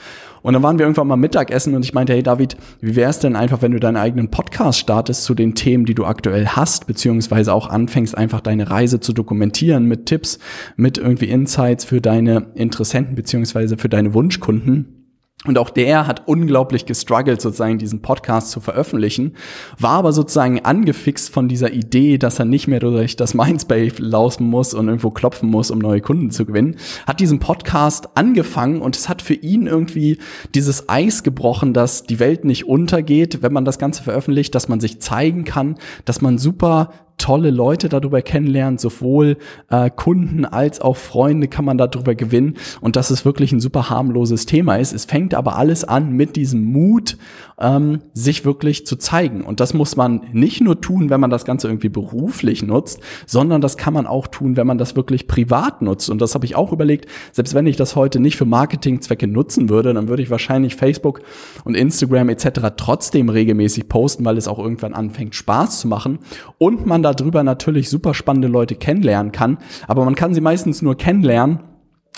Und 0.49 0.55
dann 0.55 0.63
waren 0.63 0.79
wir 0.79 0.87
irgendwann 0.87 1.09
mal 1.09 1.17
Mittagessen 1.17 1.75
und 1.75 1.85
ich 1.85 1.93
meinte, 1.93 2.15
hey 2.15 2.23
David, 2.23 2.57
wie 2.81 2.97
wäre 2.97 3.11
es 3.11 3.19
denn 3.19 3.37
einfach, 3.37 3.61
wenn 3.61 3.73
du 3.73 3.79
deinen 3.79 3.99
eigenen 3.99 4.31
Podcast 4.31 4.79
startest 4.79 5.25
zu 5.25 5.35
den 5.35 5.55
Themen, 5.55 5.85
die 5.85 5.95
du 5.95 6.07
aktuell 6.07 6.47
hast, 6.47 6.87
beziehungsweise 6.87 7.53
auch 7.53 7.69
anfängst, 7.69 8.17
einfach 8.17 8.41
deine 8.41 8.71
Reise 8.71 8.99
zu 8.99 9.13
dokumentieren 9.13 9.85
mit 9.85 10.07
Tipps, 10.07 10.39
mit 10.75 10.97
irgendwie 10.97 11.29
Insights 11.29 11.85
für 11.85 12.01
deine 12.01 12.47
Interessenten, 12.55 13.15
beziehungsweise 13.15 13.77
für 13.77 13.91
deine 13.91 14.15
Wunschkunden. 14.15 14.98
Und 15.45 15.57
auch 15.57 15.71
der 15.71 16.09
hat 16.09 16.27
unglaublich 16.27 16.85
gestruggelt, 16.85 17.41
sozusagen 17.41 17.79
diesen 17.79 18.03
Podcast 18.03 18.51
zu 18.51 18.59
veröffentlichen, 18.59 19.35
war 19.79 19.93
aber 19.93 20.13
sozusagen 20.13 20.65
angefixt 20.65 21.33
von 21.33 21.47
dieser 21.47 21.73
Idee, 21.73 22.19
dass 22.19 22.41
er 22.41 22.45
nicht 22.45 22.67
mehr 22.67 22.81
durch 22.81 23.15
das 23.15 23.35
Mindspace 23.35 24.01
laufen 24.01 24.49
muss 24.49 24.75
und 24.75 24.89
irgendwo 24.89 25.11
klopfen 25.11 25.49
muss, 25.49 25.71
um 25.71 25.79
neue 25.79 26.01
Kunden 26.01 26.33
zu 26.33 26.45
gewinnen, 26.45 26.75
hat 27.07 27.21
diesen 27.21 27.39
Podcast 27.39 28.09
angefangen 28.17 28.83
und 28.83 28.97
es 28.97 29.09
hat 29.09 29.23
für 29.23 29.35
ihn 29.35 29.69
irgendwie 29.69 30.19
dieses 30.57 30.89
Eis 30.89 31.23
gebrochen, 31.23 31.73
dass 31.73 32.03
die 32.03 32.19
Welt 32.19 32.45
nicht 32.45 32.67
untergeht, 32.67 33.41
wenn 33.41 33.53
man 33.53 33.65
das 33.65 33.79
Ganze 33.79 34.03
veröffentlicht, 34.03 34.57
dass 34.57 34.69
man 34.69 34.81
sich 34.81 35.01
zeigen 35.01 35.45
kann, 35.45 35.79
dass 36.05 36.21
man 36.21 36.39
super 36.39 36.91
tolle 37.19 37.51
Leute 37.51 37.89
darüber 37.89 38.23
kennenlernen, 38.23 38.79
sowohl 38.79 39.37
äh, 39.71 39.91
Kunden 39.91 40.45
als 40.45 40.81
auch 40.81 40.97
Freunde 40.97 41.49
kann 41.49 41.65
man 41.65 41.77
darüber 41.77 42.15
gewinnen 42.15 42.55
und 42.81 42.97
dass 42.97 43.11
es 43.11 43.25
wirklich 43.25 43.53
ein 43.53 43.61
super 43.61 43.91
harmloses 43.91 44.47
Thema 44.47 44.77
ist. 44.77 44.93
Es 44.93 45.05
fängt 45.05 45.35
aber 45.35 45.57
alles 45.57 45.85
an 45.85 46.13
mit 46.13 46.37
diesem 46.37 46.65
Mut, 46.65 47.17
ähm, 47.61 48.01
sich 48.15 48.45
wirklich 48.45 48.87
zu 48.87 48.97
zeigen. 48.97 49.43
Und 49.43 49.61
das 49.61 49.75
muss 49.75 49.97
man 49.97 50.23
nicht 50.33 50.61
nur 50.61 50.81
tun, 50.81 51.11
wenn 51.11 51.21
man 51.21 51.31
das 51.31 51.45
Ganze 51.45 51.69
irgendwie 51.69 51.89
beruflich 51.89 52.63
nutzt, 52.63 53.01
sondern 53.27 53.61
das 53.61 53.77
kann 53.77 53.95
man 53.95 54.07
auch 54.07 54.29
tun, 54.29 54.57
wenn 54.57 54.67
man 54.67 54.79
das 54.79 54.97
wirklich 54.97 55.27
privat 55.27 55.83
nutzt. 55.83 56.09
Und 56.11 56.21
das 56.21 56.35
habe 56.35 56.45
ich 56.45 56.55
auch 56.55 56.73
überlegt, 56.73 57.07
selbst 57.33 57.55
wenn 57.55 57.67
ich 57.67 57.77
das 57.77 57.97
heute 57.97 58.21
nicht 58.21 58.37
für 58.37 58.45
Marketingzwecke 58.45 59.27
nutzen 59.27 59.69
würde, 59.69 59.93
dann 59.93 60.09
würde 60.09 60.23
ich 60.23 60.31
wahrscheinlich 60.31 60.77
Facebook 60.77 61.21
und 61.65 61.75
Instagram 61.75 62.29
etc. 62.29 62.61
trotzdem 62.77 63.29
regelmäßig 63.29 63.89
posten, 63.89 64.25
weil 64.25 64.37
es 64.37 64.47
auch 64.47 64.59
irgendwann 64.59 64.95
anfängt 64.95 65.35
Spaß 65.35 65.81
zu 65.81 65.89
machen 65.89 66.21
und 66.59 66.87
man 66.87 67.03
darüber 67.15 67.43
natürlich 67.43 67.89
super 67.89 68.15
spannende 68.15 68.49
Leute 68.49 68.75
kennenlernen 68.75 69.33
kann. 69.33 69.59
Aber 69.87 70.05
man 70.05 70.15
kann 70.15 70.35
sie 70.35 70.41
meistens 70.41 70.83
nur 70.83 70.97
kennenlernen, 70.97 71.61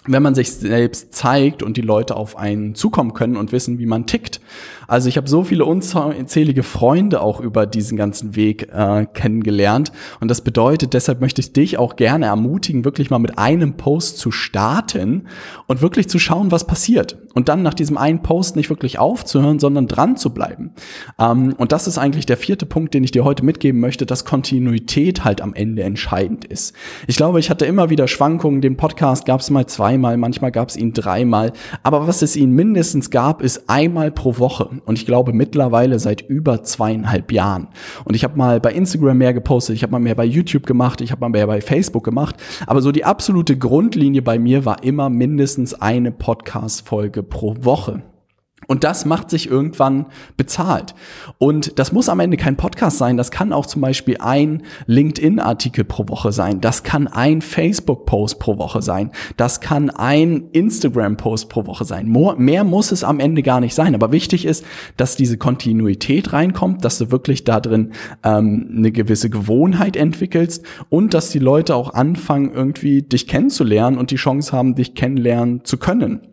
wenn 0.07 0.23
man 0.23 0.35
sich 0.35 0.53
selbst 0.53 1.13
zeigt 1.13 1.63
und 1.63 1.77
die 1.77 1.83
Leute 1.83 2.17
auf 2.17 2.37
einen 2.37 2.75
zukommen 2.75 3.13
können 3.13 3.37
und 3.37 3.53
wissen, 3.53 3.79
wie 3.79 3.87
man 3.87 4.07
tickt. 4.07 4.41
Also 4.89 5.09
ich 5.09 5.17
habe 5.17 5.29
so 5.29 5.45
viele 5.45 5.65
unzählige 5.67 6.63
Freunde 6.63 7.21
auch 7.21 7.39
über 7.39 7.65
diesen 7.67 7.97
ganzen 7.97 8.35
Weg 8.35 8.69
äh, 8.73 9.07
kennengelernt. 9.07 9.93
Und 10.19 10.29
das 10.29 10.41
bedeutet, 10.41 10.95
deshalb 10.95 11.21
möchte 11.21 11.41
ich 11.41 11.53
dich 11.53 11.79
auch 11.79 11.95
gerne 11.95 12.27
ermutigen, 12.27 12.85
wirklich 12.85 13.09
mal 13.11 13.21
mit 13.21 13.39
einem 13.39 13.77
Post 13.77 14.19
zu 14.19 14.33
starten 14.33 15.29
und 15.69 15.81
wirklich 15.81 16.09
zu 16.09 16.19
schauen, 16.19 16.51
was 16.51 16.67
passiert. 16.67 17.19
Und 17.35 17.49
dann 17.49 17.63
nach 17.63 17.75
diesem 17.75 17.99
einen 17.99 18.23
Post 18.23 18.57
nicht 18.57 18.69
wirklich 18.69 18.99
aufzuhören, 18.99 19.61
sondern 19.61 19.87
dran 19.87 20.17
zu 20.17 20.31
bleiben. 20.35 20.73
Ähm, 21.21 21.55
und 21.57 21.71
das 21.71 21.87
ist 21.87 21.99
eigentlich 21.99 22.27
der 22.27 22.37
vierte 22.37 22.67
Punkt, 22.67 22.95
den 22.95 23.05
ich 23.05 23.13
dir 23.13 23.23
heute 23.23 23.45
mitgeben 23.45 23.81
möchte, 23.81 24.07
dass 24.07 24.25
Kontinuität 24.25 25.25
halt 25.25 25.41
am 25.41 25.55
Ende 25.55 25.85
entscheidend 25.85 26.47
ist. 26.47 26.75
Ich 27.07 27.17
glaube, 27.17 27.39
ich 27.39 27.51
hatte 27.51 27.67
immer 27.67 27.91
wieder 27.91 28.09
Schwankungen. 28.09 28.61
Den 28.61 28.77
Podcast 28.77 29.25
gab 29.25 29.41
es 29.41 29.51
mal 29.51 29.67
zweimal, 29.91 30.17
manchmal 30.17 30.53
gab 30.53 30.69
es 30.69 30.77
ihn 30.77 30.93
dreimal. 30.93 31.53
Aber 31.83 32.07
was 32.07 32.23
es 32.23 32.37
ihn 32.37 32.53
mindestens 32.53 33.11
gab, 33.11 33.43
ist 33.43 33.69
einmal 33.69 34.13
pro 34.13 34.39
Woche 34.39 34.71
und 34.85 34.97
ich 34.97 35.05
glaube 35.05 35.33
mittlerweile 35.33 35.99
seit 35.99 36.21
über 36.21 36.63
zweieinhalb 36.63 37.33
Jahren. 37.33 37.69
Und 38.05 38.15
ich 38.15 38.23
habe 38.23 38.39
mal 38.39 38.61
bei 38.61 38.73
Instagram 38.73 39.19
mehr 39.19 39.35
gepostet, 39.35 39.75
ich 39.75 39.83
habe 39.83 39.91
mal 39.93 39.99
mehr 39.99 40.15
bei 40.15 40.25
YouTube 40.25 40.65
gemacht, 40.65 41.01
ich 41.01 41.11
habe 41.11 41.21
mal 41.23 41.29
mehr 41.29 41.49
bei 41.49 41.61
Facebook 41.61 42.05
gemacht. 42.05 42.37
Aber 42.67 42.83
so 42.83 42.93
die 42.93 43.05
absolute 43.05 43.59
Grundlinie 43.59 44.23
bei 44.23 44.39
mir 44.39 44.65
war 44.65 44.85
immer 44.85 45.11
mindestens 45.11 45.75
eine 45.75 46.13
Podcast-Folge 46.13 47.25
pro 47.25 47.57
Woche. 47.63 48.03
Und 48.71 48.85
das 48.85 49.05
macht 49.05 49.31
sich 49.31 49.51
irgendwann 49.51 50.07
bezahlt. 50.37 50.95
Und 51.39 51.81
das 51.81 51.91
muss 51.91 52.09
am 52.09 52.21
Ende 52.21 52.37
kein 52.37 52.57
Podcast 52.57 52.99
sein. 52.99 53.17
Das 53.17 53.33
kann 53.33 53.53
auch 53.53 53.67
zum 53.67 53.83
Beispiel 53.83 54.19
ein 54.21 54.63
LinkedIn-Artikel 54.87 55.83
pro 55.83 56.07
Woche 56.07 56.31
sein. 56.31 56.61
Das 56.61 56.85
kann 56.85 57.09
ein 57.09 57.43
Facebook-Post 57.43 58.39
pro 58.39 58.59
Woche 58.59 58.81
sein. 58.81 59.11
Das 59.37 59.61
kann 59.61 59.91
ein 59.91 60.51
Instagram-Post 60.53 61.49
pro 61.49 61.67
Woche 61.67 61.85
sein. 61.85 62.17
Mehr 62.37 62.63
muss 62.63 62.93
es 62.93 63.03
am 63.03 63.19
Ende 63.19 63.43
gar 63.43 63.59
nicht 63.59 63.75
sein. 63.75 63.93
Aber 63.97 64.13
wichtig 64.13 64.45
ist, 64.45 64.65
dass 64.97 65.17
diese 65.17 65.37
Kontinuität 65.37 66.33
reinkommt, 66.33 66.85
dass 66.85 66.99
du 66.99 67.11
wirklich 67.11 67.43
da 67.43 67.59
drin 67.59 67.91
ähm, 68.23 68.73
eine 68.73 68.93
gewisse 68.93 69.31
Gewohnheit 69.31 69.97
entwickelst 69.97 70.65
und 70.91 71.13
dass 71.13 71.31
die 71.31 71.41
Leute 71.41 71.75
auch 71.75 71.95
anfangen, 71.95 72.53
irgendwie 72.55 73.03
dich 73.03 73.27
kennenzulernen 73.27 73.99
und 73.99 74.13
die 74.13 74.17
Chance 74.17 74.53
haben, 74.53 74.77
dich 74.77 74.95
kennenlernen 74.95 75.65
zu 75.65 75.77
können. 75.77 76.30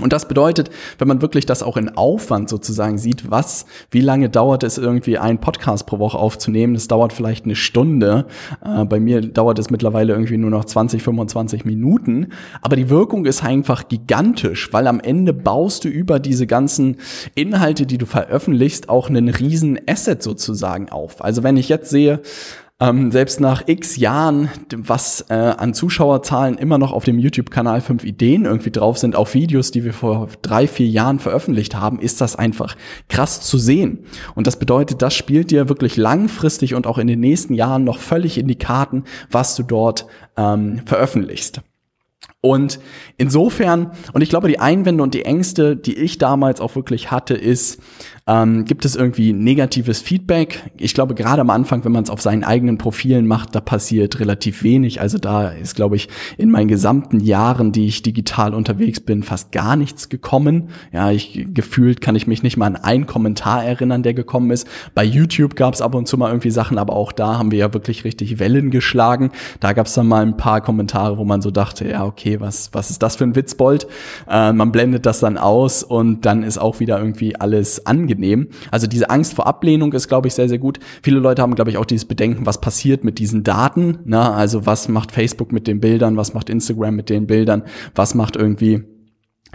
Und 0.00 0.12
das 0.12 0.28
bedeutet, 0.28 0.70
wenn 0.98 1.08
man 1.08 1.22
wirklich 1.22 1.46
das 1.46 1.62
auch 1.62 1.76
in 1.76 1.88
Aufwand 1.90 2.48
sozusagen 2.48 2.98
sieht, 2.98 3.30
was, 3.30 3.66
wie 3.90 4.00
lange 4.00 4.28
dauert 4.28 4.62
es 4.62 4.78
irgendwie, 4.78 5.18
einen 5.18 5.38
Podcast 5.38 5.86
pro 5.86 5.98
Woche 5.98 6.18
aufzunehmen? 6.18 6.74
Das 6.74 6.88
dauert 6.88 7.12
vielleicht 7.12 7.44
eine 7.44 7.56
Stunde. 7.56 8.26
Äh, 8.64 8.84
bei 8.84 9.00
mir 9.00 9.20
dauert 9.20 9.58
es 9.58 9.70
mittlerweile 9.70 10.12
irgendwie 10.12 10.38
nur 10.38 10.50
noch 10.50 10.64
20, 10.64 11.02
25 11.02 11.64
Minuten. 11.64 12.28
Aber 12.62 12.76
die 12.76 12.90
Wirkung 12.90 13.26
ist 13.26 13.44
einfach 13.44 13.88
gigantisch, 13.88 14.72
weil 14.72 14.86
am 14.86 15.00
Ende 15.00 15.32
baust 15.32 15.84
du 15.84 15.88
über 15.88 16.18
diese 16.18 16.46
ganzen 16.46 16.96
Inhalte, 17.34 17.86
die 17.86 17.98
du 17.98 18.06
veröffentlichst, 18.06 18.88
auch 18.88 19.08
einen 19.08 19.28
riesen 19.28 19.78
Asset 19.88 20.22
sozusagen 20.22 20.88
auf. 20.88 21.24
Also 21.24 21.42
wenn 21.42 21.56
ich 21.56 21.68
jetzt 21.68 21.90
sehe, 21.90 22.20
ähm, 22.80 23.12
selbst 23.12 23.40
nach 23.40 23.64
x 23.66 23.96
Jahren, 23.96 24.48
was 24.74 25.26
äh, 25.28 25.34
an 25.34 25.74
Zuschauerzahlen 25.74 26.56
immer 26.56 26.78
noch 26.78 26.92
auf 26.92 27.04
dem 27.04 27.18
YouTube-Kanal 27.18 27.82
5 27.82 28.04
Ideen 28.04 28.46
irgendwie 28.46 28.70
drauf 28.70 28.98
sind, 28.98 29.16
auf 29.16 29.34
Videos, 29.34 29.70
die 29.70 29.84
wir 29.84 29.92
vor 29.92 30.28
drei, 30.40 30.66
vier 30.66 30.88
Jahren 30.88 31.18
veröffentlicht 31.18 31.74
haben, 31.74 32.00
ist 32.00 32.20
das 32.20 32.36
einfach 32.36 32.76
krass 33.08 33.42
zu 33.42 33.58
sehen. 33.58 34.06
Und 34.34 34.46
das 34.46 34.58
bedeutet, 34.58 35.02
das 35.02 35.14
spielt 35.14 35.50
dir 35.50 35.68
wirklich 35.68 35.96
langfristig 35.96 36.74
und 36.74 36.86
auch 36.86 36.98
in 36.98 37.06
den 37.06 37.20
nächsten 37.20 37.52
Jahren 37.52 37.84
noch 37.84 37.98
völlig 37.98 38.38
in 38.38 38.48
die 38.48 38.58
Karten, 38.58 39.04
was 39.30 39.54
du 39.56 39.62
dort 39.62 40.06
ähm, 40.36 40.80
veröffentlichst. 40.86 41.60
Und 42.42 42.80
insofern, 43.18 43.92
und 44.14 44.22
ich 44.22 44.30
glaube, 44.30 44.48
die 44.48 44.58
Einwände 44.58 45.02
und 45.02 45.12
die 45.12 45.26
Ängste, 45.26 45.76
die 45.76 45.98
ich 45.98 46.16
damals 46.16 46.62
auch 46.62 46.74
wirklich 46.74 47.10
hatte, 47.10 47.34
ist, 47.34 47.82
ähm, 48.26 48.64
gibt 48.64 48.84
es 48.84 48.96
irgendwie 48.96 49.32
negatives 49.32 50.00
Feedback? 50.00 50.70
Ich 50.76 50.94
glaube, 50.94 51.14
gerade 51.14 51.40
am 51.40 51.50
Anfang, 51.50 51.84
wenn 51.84 51.92
man 51.92 52.04
es 52.04 52.10
auf 52.10 52.20
seinen 52.20 52.44
eigenen 52.44 52.78
Profilen 52.78 53.26
macht, 53.26 53.54
da 53.54 53.60
passiert 53.60 54.20
relativ 54.20 54.62
wenig. 54.62 55.00
Also 55.00 55.18
da 55.18 55.48
ist, 55.48 55.74
glaube 55.74 55.96
ich, 55.96 56.08
in 56.36 56.50
meinen 56.50 56.68
gesamten 56.68 57.20
Jahren, 57.20 57.72
die 57.72 57.86
ich 57.86 58.02
digital 58.02 58.54
unterwegs 58.54 59.00
bin, 59.00 59.22
fast 59.22 59.52
gar 59.52 59.76
nichts 59.76 60.08
gekommen. 60.08 60.68
Ja, 60.92 61.10
ich 61.10 61.46
gefühlt 61.54 62.00
kann 62.00 62.16
ich 62.16 62.26
mich 62.26 62.42
nicht 62.42 62.56
mal 62.56 62.66
an 62.66 62.76
einen 62.76 63.06
Kommentar 63.06 63.64
erinnern, 63.64 64.02
der 64.02 64.14
gekommen 64.14 64.50
ist. 64.50 64.68
Bei 64.94 65.04
YouTube 65.04 65.56
gab 65.56 65.74
es 65.74 65.82
ab 65.82 65.94
und 65.94 66.06
zu 66.06 66.18
mal 66.18 66.28
irgendwie 66.28 66.50
Sachen, 66.50 66.78
aber 66.78 66.94
auch 66.94 67.12
da 67.12 67.38
haben 67.38 67.50
wir 67.50 67.58
ja 67.58 67.72
wirklich 67.72 68.04
richtig 68.04 68.38
Wellen 68.38 68.70
geschlagen. 68.70 69.30
Da 69.60 69.72
gab 69.72 69.86
es 69.86 69.94
dann 69.94 70.06
mal 70.06 70.22
ein 70.22 70.36
paar 70.36 70.60
Kommentare, 70.60 71.18
wo 71.18 71.24
man 71.24 71.42
so 71.42 71.50
dachte, 71.50 71.88
ja, 71.88 72.04
okay, 72.04 72.40
was, 72.40 72.70
was 72.72 72.90
ist 72.90 73.02
das 73.02 73.16
für 73.16 73.24
ein 73.24 73.34
Witzbold? 73.34 73.86
Äh, 74.28 74.52
man 74.52 74.72
blendet 74.72 75.06
das 75.06 75.20
dann 75.20 75.38
aus 75.38 75.82
und 75.82 76.26
dann 76.26 76.42
ist 76.42 76.58
auch 76.58 76.80
wieder 76.80 76.98
irgendwie 76.98 77.36
alles 77.36 77.86
angenehm 77.86 78.09
mitnehmen. 78.10 78.48
Also 78.70 78.86
diese 78.86 79.08
Angst 79.08 79.34
vor 79.34 79.46
Ablehnung 79.46 79.92
ist, 79.94 80.08
glaube 80.08 80.28
ich, 80.28 80.34
sehr, 80.34 80.48
sehr 80.48 80.58
gut. 80.58 80.78
Viele 81.02 81.18
Leute 81.18 81.40
haben, 81.40 81.54
glaube 81.54 81.70
ich, 81.70 81.78
auch 81.78 81.86
dieses 81.86 82.04
Bedenken, 82.04 82.44
was 82.44 82.60
passiert 82.60 83.04
mit 83.04 83.18
diesen 83.18 83.42
Daten. 83.42 84.00
Na, 84.04 84.34
also 84.34 84.66
was 84.66 84.88
macht 84.88 85.12
Facebook 85.12 85.52
mit 85.52 85.66
den 85.66 85.80
Bildern, 85.80 86.16
was 86.16 86.34
macht 86.34 86.50
Instagram 86.50 86.94
mit 86.96 87.08
den 87.08 87.26
Bildern, 87.26 87.62
was 87.94 88.14
macht 88.14 88.36
irgendwie 88.36 88.82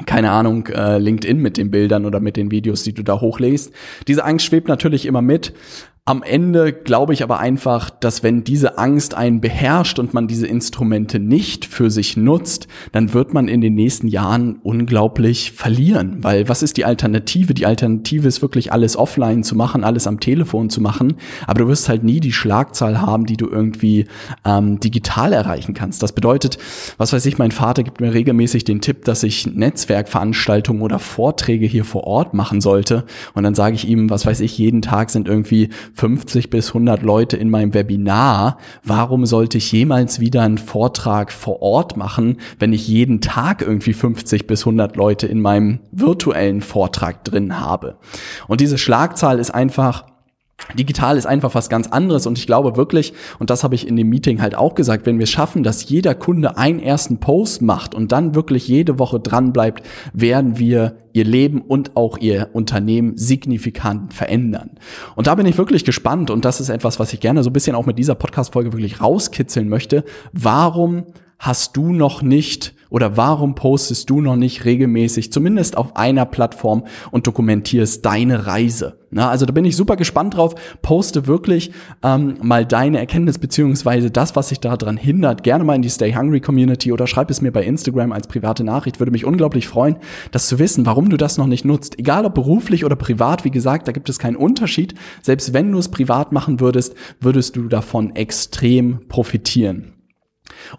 keine 0.05 0.31
Ahnung, 0.31 0.67
äh, 0.67 0.97
LinkedIn 0.97 1.37
mit 1.37 1.55
den 1.55 1.71
Bildern 1.71 2.05
oder 2.05 2.19
mit 2.19 2.35
den 2.35 2.51
Videos, 2.51 2.83
die 2.83 2.93
du 2.93 3.01
da 3.01 3.21
hochlädst. 3.21 3.71
Diese 4.07 4.25
Angst 4.25 4.45
schwebt 4.45 4.67
natürlich 4.67 5.05
immer 5.05 5.21
mit. 5.21 5.53
Am 6.07 6.21
Ende 6.21 6.71
glaube 6.71 7.13
ich 7.13 7.23
aber 7.23 7.39
einfach, 7.39 7.89
dass 7.89 8.21
wenn 8.21 8.43
diese 8.43 8.77
Angst 8.77 9.15
einen 9.15 9.41
beherrscht 9.41 9.97
und 9.97 10.13
man 10.13 10.27
diese 10.27 10.45
Instrumente 10.45 11.17
nicht 11.17 11.65
für 11.65 11.89
sich 11.89 12.15
nutzt, 12.15 12.67
dann 12.91 13.15
wird 13.15 13.33
man 13.33 13.47
in 13.47 13.59
den 13.59 13.73
nächsten 13.73 14.07
Jahren 14.07 14.59
unglaublich 14.61 15.53
verlieren. 15.53 16.17
Weil 16.19 16.47
was 16.47 16.61
ist 16.61 16.77
die 16.77 16.85
Alternative? 16.85 17.55
Die 17.55 17.65
Alternative 17.65 18.27
ist 18.27 18.43
wirklich 18.43 18.71
alles 18.71 18.97
offline 18.97 19.41
zu 19.41 19.55
machen, 19.55 19.83
alles 19.83 20.05
am 20.05 20.19
Telefon 20.19 20.69
zu 20.69 20.79
machen. 20.79 21.15
Aber 21.47 21.61
du 21.61 21.67
wirst 21.69 21.89
halt 21.89 22.03
nie 22.03 22.19
die 22.19 22.33
Schlagzahl 22.33 23.01
haben, 23.01 23.25
die 23.25 23.37
du 23.37 23.49
irgendwie 23.49 24.05
ähm, 24.45 24.79
digital 24.79 25.33
erreichen 25.33 25.73
kannst. 25.73 26.03
Das 26.03 26.11
bedeutet, 26.11 26.59
was 26.99 27.13
weiß 27.13 27.25
ich, 27.25 27.39
mein 27.39 27.49
Vater 27.49 27.81
gibt 27.81 27.99
mir 27.99 28.13
regelmäßig 28.13 28.63
den 28.63 28.79
Tipp, 28.79 29.05
dass 29.05 29.23
ich 29.23 29.47
Netzwerkveranstaltungen 29.47 30.83
oder 30.83 30.99
Vorträge 30.99 31.65
hier 31.65 31.83
vor 31.83 32.03
Ort 32.03 32.35
machen 32.35 32.61
sollte. 32.61 33.05
Und 33.33 33.41
dann 33.41 33.55
sage 33.55 33.73
ich 33.73 33.87
ihm, 33.87 34.11
was 34.11 34.27
weiß 34.27 34.41
ich, 34.41 34.55
jeden 34.59 34.83
Tag 34.83 35.09
sind 35.09 35.27
irgendwie 35.27 35.69
50 35.95 36.49
bis 36.49 36.69
100 36.69 37.01
Leute 37.01 37.37
in 37.37 37.49
meinem 37.49 37.73
Webinar. 37.73 38.57
Warum 38.83 39.25
sollte 39.25 39.57
ich 39.57 39.71
jemals 39.71 40.19
wieder 40.19 40.41
einen 40.43 40.57
Vortrag 40.57 41.31
vor 41.31 41.61
Ort 41.61 41.97
machen, 41.97 42.37
wenn 42.59 42.73
ich 42.73 42.87
jeden 42.87 43.21
Tag 43.21 43.61
irgendwie 43.61 43.93
50 43.93 44.45
bis 44.45 44.61
100 44.61 44.95
Leute 44.95 45.27
in 45.27 45.41
meinem 45.41 45.79
virtuellen 45.91 46.61
Vortrag 46.61 47.23
drin 47.23 47.59
habe? 47.59 47.95
Und 48.47 48.61
diese 48.61 48.77
Schlagzahl 48.77 49.39
ist 49.39 49.51
einfach 49.51 50.05
Digital 50.77 51.17
ist 51.17 51.25
einfach 51.25 51.53
was 51.53 51.69
ganz 51.69 51.87
anderes 51.87 52.25
und 52.25 52.37
ich 52.37 52.47
glaube 52.47 52.77
wirklich, 52.77 53.13
und 53.39 53.49
das 53.49 53.63
habe 53.63 53.75
ich 53.75 53.87
in 53.87 53.95
dem 53.95 54.09
Meeting 54.09 54.41
halt 54.41 54.55
auch 54.55 54.73
gesagt, 54.73 55.05
wenn 55.05 55.19
wir 55.19 55.25
schaffen, 55.25 55.63
dass 55.63 55.89
jeder 55.89 56.15
Kunde 56.15 56.57
einen 56.57 56.79
ersten 56.79 57.19
Post 57.19 57.61
macht 57.61 57.93
und 57.93 58.11
dann 58.11 58.35
wirklich 58.35 58.67
jede 58.67 58.97
Woche 58.97 59.19
dran 59.19 59.51
bleibt, 59.51 59.85
werden 60.13 60.57
wir 60.57 60.97
ihr 61.13 61.25
Leben 61.25 61.61
und 61.61 61.95
auch 61.95 62.17
ihr 62.17 62.49
Unternehmen 62.53 63.17
signifikant 63.17 64.13
verändern. 64.13 64.71
Und 65.15 65.27
da 65.27 65.35
bin 65.35 65.45
ich 65.45 65.57
wirklich 65.57 65.85
gespannt 65.85 66.29
und 66.29 66.45
das 66.45 66.59
ist 66.59 66.69
etwas, 66.69 66.99
was 66.99 67.13
ich 67.13 67.19
gerne 67.19 67.43
so 67.43 67.49
ein 67.49 67.53
bisschen 67.53 67.75
auch 67.75 67.85
mit 67.85 67.97
dieser 67.97 68.15
Podcast-Folge 68.15 68.73
wirklich 68.73 69.01
rauskitzeln 69.01 69.69
möchte. 69.69 70.03
Warum 70.33 71.03
hast 71.37 71.75
du 71.77 71.93
noch 71.93 72.21
nicht 72.21 72.73
Oder 72.95 73.17
warum 73.17 73.55
postest 73.55 74.09
du 74.09 74.21
noch 74.21 74.37
nicht 74.37 74.63
regelmäßig, 74.63 75.29
zumindest 75.29 75.75
auf 75.75 75.97
einer 75.97 76.25
Plattform 76.25 76.85
und 77.11 77.27
dokumentierst 77.27 78.05
deine 78.05 78.47
Reise? 78.47 78.99
Na, 79.11 79.29
also 79.29 79.45
da 79.45 79.51
bin 79.51 79.65
ich 79.65 79.75
super 79.75 79.97
gespannt 79.97 80.37
drauf. 80.37 80.55
Poste 80.81 81.27
wirklich 81.27 81.73
ähm, 82.03 82.35
mal 82.41 82.65
deine 82.65 82.99
Erkenntnis 82.99 83.37
beziehungsweise 83.37 84.11
das, 84.11 84.37
was 84.37 84.47
sich 84.47 84.61
daran 84.61 84.95
hindert, 84.95 85.43
gerne 85.43 85.65
mal 85.65 85.75
in 85.75 85.81
die 85.81 85.89
Stay 85.89 86.13
Hungry 86.15 86.39
Community 86.39 86.93
oder 86.93 87.05
schreib 87.05 87.29
es 87.29 87.41
mir 87.41 87.51
bei 87.51 87.65
Instagram 87.65 88.13
als 88.13 88.27
private 88.27 88.63
Nachricht. 88.63 89.01
Würde 89.01 89.11
mich 89.11 89.25
unglaublich 89.25 89.67
freuen, 89.67 89.97
das 90.31 90.47
zu 90.47 90.57
wissen, 90.57 90.85
warum 90.85 91.09
du 91.09 91.17
das 91.17 91.37
noch 91.37 91.47
nicht 91.47 91.65
nutzt. 91.65 91.99
Egal 91.99 92.25
ob 92.25 92.33
beruflich 92.33 92.85
oder 92.85 92.95
privat, 92.95 93.43
wie 93.43 93.51
gesagt, 93.51 93.89
da 93.89 93.91
gibt 93.91 94.07
es 94.07 94.19
keinen 94.19 94.37
Unterschied. 94.37 94.95
Selbst 95.21 95.51
wenn 95.51 95.69
du 95.69 95.79
es 95.79 95.89
privat 95.89 96.31
machen 96.31 96.61
würdest, 96.61 96.95
würdest 97.19 97.57
du 97.57 97.67
davon 97.67 98.15
extrem 98.15 99.01
profitieren. 99.09 99.94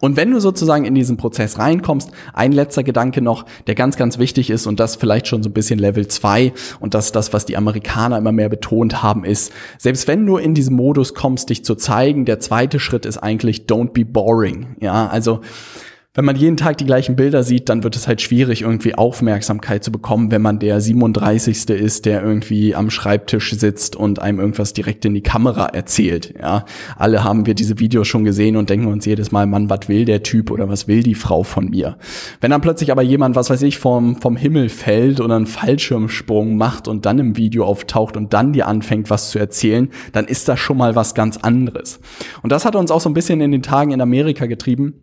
Und 0.00 0.16
wenn 0.16 0.30
du 0.30 0.40
sozusagen 0.40 0.84
in 0.84 0.94
diesen 0.94 1.16
Prozess 1.16 1.58
reinkommst, 1.58 2.10
ein 2.32 2.52
letzter 2.52 2.82
Gedanke 2.82 3.22
noch, 3.22 3.44
der 3.66 3.74
ganz, 3.74 3.96
ganz 3.96 4.18
wichtig 4.18 4.50
ist 4.50 4.66
und 4.66 4.80
das 4.80 4.96
vielleicht 4.96 5.26
schon 5.26 5.42
so 5.42 5.48
ein 5.48 5.52
bisschen 5.52 5.78
Level 5.78 6.06
2 6.06 6.52
und 6.80 6.94
das 6.94 7.12
das, 7.12 7.32
was 7.32 7.46
die 7.46 7.56
Amerikaner 7.56 8.18
immer 8.18 8.32
mehr 8.32 8.48
betont 8.48 9.02
haben, 9.02 9.24
ist, 9.24 9.52
selbst 9.78 10.08
wenn 10.08 10.26
du 10.26 10.36
in 10.36 10.54
diesen 10.54 10.76
Modus 10.76 11.14
kommst, 11.14 11.50
dich 11.50 11.64
zu 11.64 11.74
zeigen, 11.74 12.24
der 12.24 12.40
zweite 12.40 12.78
Schritt 12.80 13.06
ist 13.06 13.18
eigentlich 13.18 13.64
don't 13.66 13.92
be 13.92 14.04
boring. 14.04 14.76
Ja, 14.80 15.06
also 15.08 15.40
wenn 16.16 16.24
man 16.24 16.34
jeden 16.34 16.56
Tag 16.56 16.78
die 16.78 16.86
gleichen 16.86 17.14
Bilder 17.14 17.42
sieht, 17.42 17.68
dann 17.68 17.84
wird 17.84 17.94
es 17.94 18.08
halt 18.08 18.22
schwierig, 18.22 18.62
irgendwie 18.62 18.94
Aufmerksamkeit 18.94 19.84
zu 19.84 19.92
bekommen, 19.92 20.30
wenn 20.30 20.40
man 20.40 20.58
der 20.58 20.80
37. 20.80 21.68
ist, 21.68 22.06
der 22.06 22.22
irgendwie 22.22 22.74
am 22.74 22.88
Schreibtisch 22.88 23.52
sitzt 23.52 23.96
und 23.96 24.18
einem 24.18 24.40
irgendwas 24.40 24.72
direkt 24.72 25.04
in 25.04 25.12
die 25.12 25.20
Kamera 25.20 25.66
erzählt. 25.66 26.32
Ja, 26.40 26.64
alle 26.96 27.22
haben 27.22 27.44
wir 27.44 27.52
diese 27.52 27.78
Videos 27.78 28.08
schon 28.08 28.24
gesehen 28.24 28.56
und 28.56 28.70
denken 28.70 28.86
uns 28.86 29.04
jedes 29.04 29.30
Mal, 29.30 29.46
Mann, 29.46 29.68
was 29.68 29.88
will 29.88 30.06
der 30.06 30.22
Typ 30.22 30.50
oder 30.50 30.70
was 30.70 30.88
will 30.88 31.02
die 31.02 31.14
Frau 31.14 31.42
von 31.42 31.68
mir? 31.68 31.98
Wenn 32.40 32.50
dann 32.50 32.62
plötzlich 32.62 32.90
aber 32.90 33.02
jemand, 33.02 33.36
was 33.36 33.50
weiß 33.50 33.60
ich, 33.60 33.76
vom, 33.76 34.18
vom 34.18 34.36
Himmel 34.36 34.70
fällt 34.70 35.20
oder 35.20 35.36
einen 35.36 35.46
Fallschirmsprung 35.46 36.56
macht 36.56 36.88
und 36.88 37.04
dann 37.04 37.18
im 37.18 37.36
Video 37.36 37.66
auftaucht 37.66 38.16
und 38.16 38.32
dann 38.32 38.54
dir 38.54 38.68
anfängt, 38.68 39.10
was 39.10 39.28
zu 39.28 39.38
erzählen, 39.38 39.90
dann 40.12 40.24
ist 40.24 40.48
das 40.48 40.58
schon 40.58 40.78
mal 40.78 40.96
was 40.96 41.14
ganz 41.14 41.36
anderes. 41.36 42.00
Und 42.42 42.52
das 42.52 42.64
hat 42.64 42.74
uns 42.74 42.90
auch 42.90 43.02
so 43.02 43.10
ein 43.10 43.14
bisschen 43.14 43.42
in 43.42 43.52
den 43.52 43.62
Tagen 43.62 43.90
in 43.90 44.00
Amerika 44.00 44.46
getrieben 44.46 44.94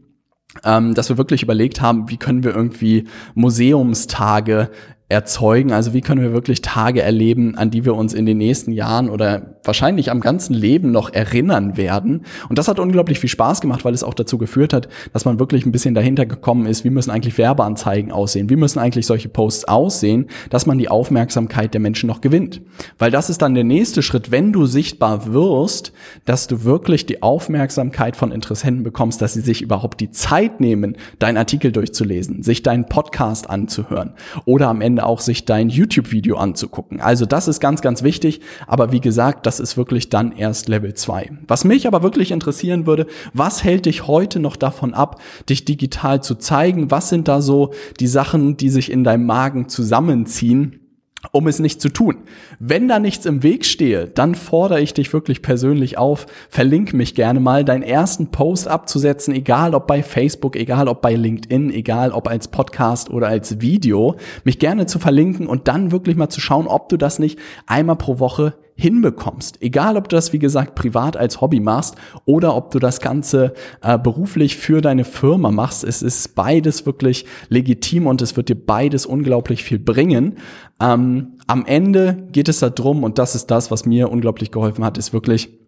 ähm, 0.63 0.93
dass 0.93 1.10
wir 1.10 1.17
wirklich 1.17 1.43
überlegt 1.43 1.81
haben, 1.81 2.10
wie 2.10 2.17
können 2.17 2.43
wir 2.43 2.55
irgendwie 2.55 3.07
Museumstage 3.33 4.69
erzeugen? 5.13 5.72
Also 5.72 5.93
wie 5.93 6.01
können 6.01 6.22
wir 6.22 6.34
wirklich 6.34 6.62
Tage 6.62 7.01
erleben, 7.01 7.55
an 7.55 7.70
die 7.70 7.86
wir 7.86 7.96
uns 7.96 8.13
in 8.13 8.25
den 8.25 8.38
nächsten 8.38 8.72
Jahren 8.72 9.10
oder 9.10 9.55
wahrscheinlich 9.63 10.12
am 10.12 10.20
ganzen 10.20 10.53
Leben 10.53 10.91
noch 10.91 11.13
erinnern 11.13 11.77
werden? 11.77 12.24
Und 12.50 12.58
das 12.58 12.67
hat 12.67 12.79
unglaublich 12.79 13.20
viel 13.20 13.29
Spaß 13.29 13.62
gemacht, 13.62 13.86
weil 13.86 13.93
es 13.93 14.03
auch 14.03 14.15
dazu 14.15 14.38
geführt 14.38 14.74
hat, 14.74 14.89
dass 15.13 15.24
man 15.24 15.39
wirklich 15.39 15.65
ein 15.65 15.72
bisschen 15.72 15.93
dahinter 15.93 16.25
gekommen 16.25 16.65
ist, 16.65 16.84
wie 16.84 16.89
müssen 16.89 17.12
eigentlich 17.12 17.38
Werbeanzeigen 17.38 18.12
aussehen? 18.12 18.50
Wie 18.50 18.55
müssen 18.55 18.79
eigentlich 18.79 19.05
solche 19.05 19.29
Posts 19.29 19.65
aussehen, 19.65 20.27
dass 20.50 20.65
man 20.65 20.77
die 20.77 20.89
Aufmerksamkeit 20.89 21.74
der 21.74 21.82
Menschen 21.82 22.08
noch 22.08 22.20
gewinnt? 22.20 22.62
Weil 22.98 23.12
das 23.12 23.29
ist 23.29 23.41
dann 23.41 23.53
der 23.53 23.63
nächste 23.63 24.01
Schritt, 24.01 24.32
wenn 24.32 24.51
du 24.51 24.65
sichtbar 24.65 25.32
wirst, 25.32 25.93
dass 26.25 26.48
du 26.48 26.63
wirklich 26.63 27.05
die 27.05 27.22
Aufmerksamkeit 27.22 28.15
von 28.15 28.32
Interessenten 28.32 28.84
bekommst, 28.84 29.22
dass 29.22 29.34
sie 29.34 29.41
sich 29.41 29.62
überhaupt 29.62 30.01
die 30.01 30.10
Zeit 30.10 30.60
nehmen, 30.60 30.98
deinen 31.20 31.38
Artikel 31.38 31.72
durchzulesen, 31.72 32.41
sich 32.41 32.63
deinen 32.63 32.86
Podcast 32.86 33.50
anzuhören 33.50 34.13
oder 34.46 34.70
am 34.70 34.82
Ende 34.82 35.02
auch 35.03 35.19
sich 35.19 35.45
dein 35.45 35.69
YouTube-Video 35.69 36.38
anzugucken. 36.38 37.01
Also 37.01 37.25
das 37.25 37.48
ist 37.48 37.60
ganz, 37.60 37.81
ganz 37.81 38.03
wichtig. 38.03 38.41
Aber 38.67 38.91
wie 38.91 39.01
gesagt, 39.01 39.45
das 39.45 39.60
ist 39.60 39.77
wirklich 39.77 40.10
dann 40.10 40.31
erst 40.31 40.69
Level 40.69 40.93
2. 40.93 41.31
Was 41.48 41.63
mich 41.65 41.88
aber 41.88 42.03
wirklich 42.03 42.31
interessieren 42.31 42.86
würde, 42.86 43.07
was 43.33 43.63
hält 43.63 43.86
dich 43.86 44.07
heute 44.07 44.39
noch 44.39 44.55
davon 44.55 44.93
ab, 44.93 45.22
dich 45.50 45.65
digital 45.65 46.22
zu 46.22 46.36
zeigen? 46.36 46.91
Was 46.91 47.10
sind 47.10 47.27
da 47.27 47.41
so 47.41 47.74
die 48.00 48.07
Sachen, 48.07 48.57
die 48.57 48.69
sich 48.69 48.91
in 48.91 49.03
deinem 49.03 49.25
Magen 49.25 49.69
zusammenziehen? 49.69 50.83
Um 51.32 51.48
es 51.48 51.60
nicht 51.60 51.82
zu 51.82 51.89
tun. 51.89 52.18
Wenn 52.60 52.88
da 52.88 53.00
nichts 53.00 53.25
im 53.25 53.44
Weg 53.44 53.65
stehe, 53.65 54.08
dann 54.08 54.36
fordere 54.36 54.82
ich 54.82 54.94
dich 54.94 55.13
wirklich 55.13 55.42
persönlich 55.42 55.98
auf, 55.98 56.25
verlink 56.50 56.94
mich 56.94 57.15
gerne 57.15 57.39
mal, 57.39 57.63
deinen 57.63 57.84
ersten 57.84 58.27
Post 58.27 58.68
abzusetzen, 58.68 59.34
egal 59.34 59.74
ob 59.74 59.88
bei 59.88 60.03
Facebook, 60.03 60.56
egal 60.56 60.88
ob 60.88 61.01
bei 61.01 61.15
LinkedIn, 61.15 61.72
egal 61.72 62.12
ob 62.12 62.27
als 62.27 62.50
Podcast 62.50 63.10
oder 63.10 63.27
als 63.27 63.62
Video, 63.62 64.15
mich 64.44 64.60
gerne 64.60 64.86
zu 64.86 65.00
verlinken 65.00 65.48
und 65.48 65.68
dann 65.68 65.92
wirklich 65.92 66.18
mal 66.18 66.30
zu 66.30 66.42
schauen, 66.42 66.68
ob 66.68 66.89
du 66.89 66.98
das 66.98 67.20
nicht 67.20 67.39
einmal 67.68 67.96
pro 67.96 68.20
Woche 68.20 68.56
hinbekommst. 68.75 69.62
Egal, 69.62 69.98
ob 69.98 70.10
du 70.10 70.15
das, 70.15 70.34
wie 70.34 70.39
gesagt, 70.39 70.75
privat 70.75 71.15
als 71.18 71.42
Hobby 71.42 71.60
machst 71.60 71.96
oder 72.25 72.56
ob 72.56 72.72
du 72.72 72.80
das 72.80 73.00
Ganze 73.00 73.53
äh, 73.82 73.98
beruflich 73.98 74.58
für 74.58 74.81
deine 74.81 75.03
Firma 75.03 75.51
machst. 75.51 75.83
Es 75.83 76.01
ist 76.01 76.36
beides 76.36 76.86
wirklich 76.86 77.25
legitim 77.50 78.07
und 78.07 78.22
es 78.22 78.36
wird 78.36 78.50
dir 78.50 78.55
beides 78.55 79.05
unglaublich 79.05 79.64
viel 79.64 79.79
bringen. 79.79 80.38
Ähm, 80.81 81.33
am 81.48 81.66
Ende 81.66 82.27
geht 82.31 82.50
es 82.50 82.59
darum, 82.59 83.03
und 83.03 83.20
das 83.20 83.36
ist 83.36 83.48
das, 83.48 83.70
was 83.72 83.86
mir 83.86 84.12
unglaublich 84.12 84.51
geholfen 84.51 84.83
hat, 84.83 84.98
ist 84.98 85.14
wirklich 85.14 85.63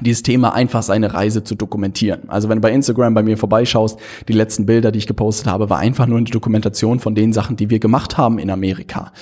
dieses 0.00 0.22
Thema 0.22 0.54
einfach 0.54 0.82
seine 0.82 1.14
Reise 1.14 1.44
zu 1.44 1.54
dokumentieren. 1.54 2.28
Also 2.28 2.48
wenn 2.48 2.58
du 2.58 2.62
bei 2.62 2.72
Instagram 2.72 3.14
bei 3.14 3.22
mir 3.22 3.36
vorbeischaust, 3.36 3.98
die 4.28 4.32
letzten 4.32 4.66
Bilder, 4.66 4.90
die 4.90 4.98
ich 4.98 5.06
gepostet 5.06 5.46
habe, 5.46 5.70
war 5.70 5.78
einfach 5.78 6.06
nur 6.06 6.18
eine 6.18 6.28
Dokumentation 6.28 6.98
von 6.98 7.14
den 7.14 7.32
Sachen, 7.32 7.56
die 7.56 7.70
wir 7.70 7.78
gemacht 7.78 8.18
haben 8.18 8.38
in 8.38 8.50
Amerika. 8.50 9.12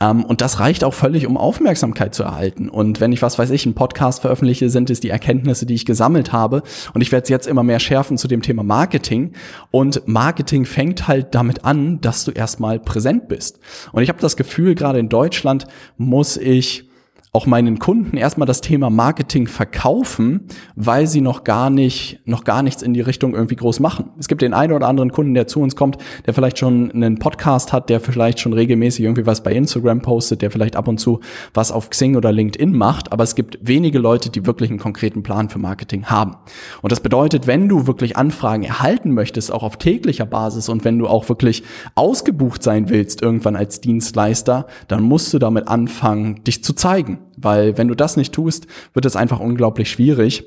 Ähm, 0.00 0.24
und 0.24 0.40
das 0.40 0.60
reicht 0.60 0.84
auch 0.84 0.94
völlig, 0.94 1.26
um 1.26 1.36
Aufmerksamkeit 1.36 2.14
zu 2.14 2.22
erhalten. 2.22 2.68
Und 2.68 3.00
wenn 3.00 3.12
ich, 3.12 3.22
was 3.22 3.38
weiß 3.38 3.50
ich, 3.50 3.66
einen 3.66 3.74
Podcast 3.74 4.20
veröffentliche, 4.20 4.70
sind 4.70 4.90
es 4.90 5.00
die 5.00 5.10
Erkenntnisse, 5.10 5.66
die 5.66 5.74
ich 5.74 5.84
gesammelt 5.84 6.32
habe. 6.32 6.62
Und 6.94 7.00
ich 7.00 7.10
werde 7.10 7.24
es 7.24 7.28
jetzt 7.28 7.48
immer 7.48 7.62
mehr 7.62 7.80
schärfen 7.80 8.16
zu 8.16 8.28
dem 8.28 8.42
Thema 8.42 8.62
Marketing. 8.62 9.32
Und 9.70 10.06
Marketing 10.06 10.64
fängt 10.64 11.08
halt 11.08 11.34
damit 11.34 11.64
an, 11.64 12.00
dass 12.00 12.24
du 12.24 12.30
erstmal 12.30 12.78
präsent 12.78 13.28
bist. 13.28 13.58
Und 13.92 14.02
ich 14.02 14.08
habe 14.08 14.20
das 14.20 14.36
Gefühl, 14.36 14.74
gerade 14.74 14.98
in 14.98 15.08
Deutschland 15.08 15.66
muss 15.96 16.36
ich 16.36 16.89
auch 17.32 17.46
meinen 17.46 17.78
Kunden 17.78 18.16
erstmal 18.16 18.46
das 18.46 18.60
Thema 18.60 18.90
Marketing 18.90 19.46
verkaufen, 19.46 20.48
weil 20.74 21.06
sie 21.06 21.20
noch 21.20 21.44
gar 21.44 21.70
nicht, 21.70 22.20
noch 22.24 22.42
gar 22.42 22.64
nichts 22.64 22.82
in 22.82 22.92
die 22.92 23.00
Richtung 23.00 23.34
irgendwie 23.34 23.54
groß 23.54 23.78
machen. 23.78 24.10
Es 24.18 24.26
gibt 24.26 24.42
den 24.42 24.52
einen 24.52 24.72
oder 24.72 24.88
anderen 24.88 25.12
Kunden, 25.12 25.34
der 25.34 25.46
zu 25.46 25.60
uns 25.60 25.76
kommt, 25.76 25.98
der 26.26 26.34
vielleicht 26.34 26.58
schon 26.58 26.90
einen 26.90 27.20
Podcast 27.20 27.72
hat, 27.72 27.88
der 27.88 28.00
vielleicht 28.00 28.40
schon 28.40 28.52
regelmäßig 28.52 29.04
irgendwie 29.04 29.26
was 29.26 29.44
bei 29.44 29.52
Instagram 29.52 30.02
postet, 30.02 30.42
der 30.42 30.50
vielleicht 30.50 30.74
ab 30.74 30.88
und 30.88 30.98
zu 30.98 31.20
was 31.54 31.70
auf 31.70 31.88
Xing 31.90 32.16
oder 32.16 32.32
LinkedIn 32.32 32.76
macht, 32.76 33.12
aber 33.12 33.22
es 33.22 33.36
gibt 33.36 33.58
wenige 33.62 34.00
Leute, 34.00 34.30
die 34.30 34.44
wirklich 34.44 34.70
einen 34.70 34.80
konkreten 34.80 35.22
Plan 35.22 35.48
für 35.48 35.60
Marketing 35.60 36.06
haben. 36.06 36.34
Und 36.82 36.90
das 36.90 36.98
bedeutet, 36.98 37.46
wenn 37.46 37.68
du 37.68 37.86
wirklich 37.86 38.16
Anfragen 38.16 38.64
erhalten 38.64 39.12
möchtest, 39.12 39.52
auch 39.52 39.62
auf 39.62 39.76
täglicher 39.76 40.26
Basis 40.26 40.68
und 40.68 40.84
wenn 40.84 40.98
du 40.98 41.06
auch 41.06 41.28
wirklich 41.28 41.62
ausgebucht 41.94 42.64
sein 42.64 42.88
willst 42.88 43.22
irgendwann 43.22 43.54
als 43.54 43.80
Dienstleister, 43.80 44.66
dann 44.88 45.04
musst 45.04 45.32
du 45.32 45.38
damit 45.38 45.68
anfangen, 45.68 46.42
dich 46.42 46.64
zu 46.64 46.72
zeigen. 46.72 47.19
Weil 47.40 47.78
wenn 47.78 47.88
du 47.88 47.94
das 47.94 48.16
nicht 48.16 48.32
tust, 48.32 48.66
wird 48.92 49.04
es 49.06 49.16
einfach 49.16 49.40
unglaublich 49.40 49.90
schwierig 49.90 50.44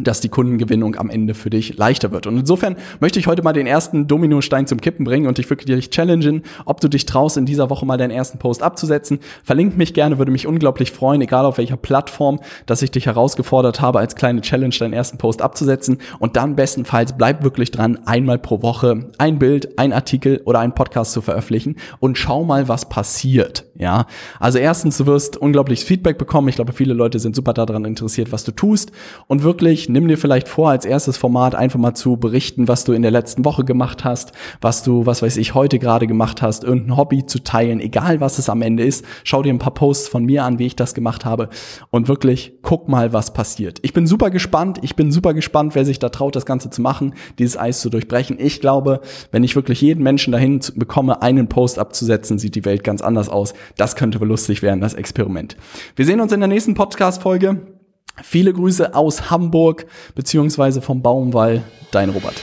dass 0.00 0.20
die 0.20 0.28
Kundengewinnung 0.28 0.96
am 0.96 1.10
Ende 1.10 1.34
für 1.34 1.50
dich 1.50 1.76
leichter 1.76 2.12
wird. 2.12 2.26
Und 2.26 2.38
insofern 2.38 2.76
möchte 3.00 3.18
ich 3.18 3.26
heute 3.26 3.42
mal 3.42 3.52
den 3.52 3.66
ersten 3.66 4.06
Dominostein 4.06 4.66
zum 4.66 4.80
Kippen 4.80 5.04
bringen 5.04 5.26
und 5.26 5.38
dich 5.38 5.48
wirklich 5.48 5.90
challengen, 5.90 6.42
ob 6.64 6.80
du 6.80 6.88
dich 6.88 7.06
traust, 7.06 7.36
in 7.36 7.46
dieser 7.46 7.70
Woche 7.70 7.86
mal 7.86 7.96
deinen 7.96 8.10
ersten 8.10 8.38
Post 8.38 8.62
abzusetzen. 8.62 9.20
Verlink 9.44 9.76
mich 9.76 9.94
gerne, 9.94 10.18
würde 10.18 10.32
mich 10.32 10.46
unglaublich 10.46 10.92
freuen, 10.92 11.20
egal 11.20 11.44
auf 11.44 11.58
welcher 11.58 11.76
Plattform, 11.76 12.40
dass 12.66 12.82
ich 12.82 12.90
dich 12.90 13.06
herausgefordert 13.06 13.80
habe, 13.80 13.98
als 13.98 14.16
kleine 14.16 14.40
Challenge 14.40 14.74
deinen 14.78 14.92
ersten 14.92 15.18
Post 15.18 15.42
abzusetzen. 15.42 15.98
Und 16.18 16.36
dann 16.36 16.56
bestenfalls 16.56 17.16
bleib 17.16 17.42
wirklich 17.42 17.70
dran, 17.70 17.98
einmal 18.06 18.38
pro 18.38 18.62
Woche 18.62 19.10
ein 19.18 19.38
Bild, 19.38 19.78
ein 19.78 19.92
Artikel 19.92 20.42
oder 20.44 20.60
ein 20.60 20.74
Podcast 20.74 21.12
zu 21.12 21.22
veröffentlichen 21.22 21.76
und 22.00 22.18
schau 22.18 22.44
mal, 22.44 22.68
was 22.68 22.88
passiert. 22.88 23.64
Ja, 23.78 24.06
also 24.40 24.58
erstens, 24.58 24.96
du 24.96 25.06
wirst 25.06 25.36
unglaubliches 25.36 25.84
Feedback 25.84 26.16
bekommen. 26.18 26.48
Ich 26.48 26.56
glaube, 26.56 26.72
viele 26.72 26.94
Leute 26.94 27.18
sind 27.18 27.36
super 27.36 27.52
daran 27.52 27.84
interessiert, 27.84 28.32
was 28.32 28.44
du 28.44 28.52
tust 28.52 28.92
und 29.26 29.42
wirklich 29.42 29.85
nimm 29.88 30.08
dir 30.08 30.18
vielleicht 30.18 30.48
vor, 30.48 30.70
als 30.70 30.84
erstes 30.84 31.16
Format 31.16 31.54
einfach 31.54 31.78
mal 31.78 31.94
zu 31.94 32.16
berichten, 32.16 32.68
was 32.68 32.84
du 32.84 32.92
in 32.92 33.02
der 33.02 33.10
letzten 33.10 33.44
Woche 33.44 33.64
gemacht 33.64 34.04
hast, 34.04 34.32
was 34.60 34.82
du, 34.82 35.06
was 35.06 35.22
weiß 35.22 35.36
ich, 35.38 35.54
heute 35.54 35.78
gerade 35.78 36.06
gemacht 36.06 36.42
hast, 36.42 36.64
irgendein 36.64 36.96
Hobby 36.96 37.26
zu 37.26 37.42
teilen, 37.42 37.80
egal 37.80 38.20
was 38.20 38.38
es 38.38 38.48
am 38.48 38.62
Ende 38.62 38.84
ist. 38.84 39.04
Schau 39.24 39.42
dir 39.42 39.52
ein 39.52 39.58
paar 39.58 39.74
Posts 39.74 40.08
von 40.08 40.24
mir 40.24 40.44
an, 40.44 40.58
wie 40.58 40.66
ich 40.66 40.76
das 40.76 40.94
gemacht 40.94 41.24
habe 41.24 41.48
und 41.90 42.08
wirklich 42.08 42.52
guck 42.62 42.88
mal, 42.88 43.12
was 43.12 43.32
passiert. 43.32 43.78
Ich 43.82 43.92
bin 43.92 44.06
super 44.06 44.30
gespannt. 44.30 44.78
Ich 44.82 44.96
bin 44.96 45.10
super 45.10 45.32
gespannt, 45.32 45.74
wer 45.74 45.84
sich 45.84 45.98
da 45.98 46.08
traut, 46.10 46.36
das 46.36 46.46
Ganze 46.46 46.70
zu 46.70 46.82
machen, 46.82 47.14
dieses 47.38 47.56
Eis 47.56 47.80
zu 47.80 47.90
durchbrechen. 47.90 48.38
Ich 48.38 48.60
glaube, 48.60 49.00
wenn 49.30 49.44
ich 49.44 49.56
wirklich 49.56 49.80
jeden 49.80 50.02
Menschen 50.02 50.32
dahin 50.32 50.60
bekomme, 50.74 51.22
einen 51.22 51.48
Post 51.48 51.78
abzusetzen, 51.78 52.38
sieht 52.38 52.54
die 52.54 52.64
Welt 52.64 52.84
ganz 52.84 53.00
anders 53.02 53.28
aus. 53.28 53.54
Das 53.76 53.96
könnte 53.96 54.18
lustig 54.26 54.62
werden, 54.62 54.80
das 54.80 54.94
Experiment. 54.94 55.56
Wir 55.94 56.04
sehen 56.04 56.20
uns 56.20 56.32
in 56.32 56.40
der 56.40 56.48
nächsten 56.48 56.74
Podcast-Folge. 56.74 57.75
Viele 58.22 58.52
Grüße 58.52 58.94
aus 58.94 59.30
Hamburg 59.30 59.86
beziehungsweise 60.14 60.80
vom 60.80 61.02
Baumwall, 61.02 61.62
dein 61.90 62.10
Robert. 62.10 62.34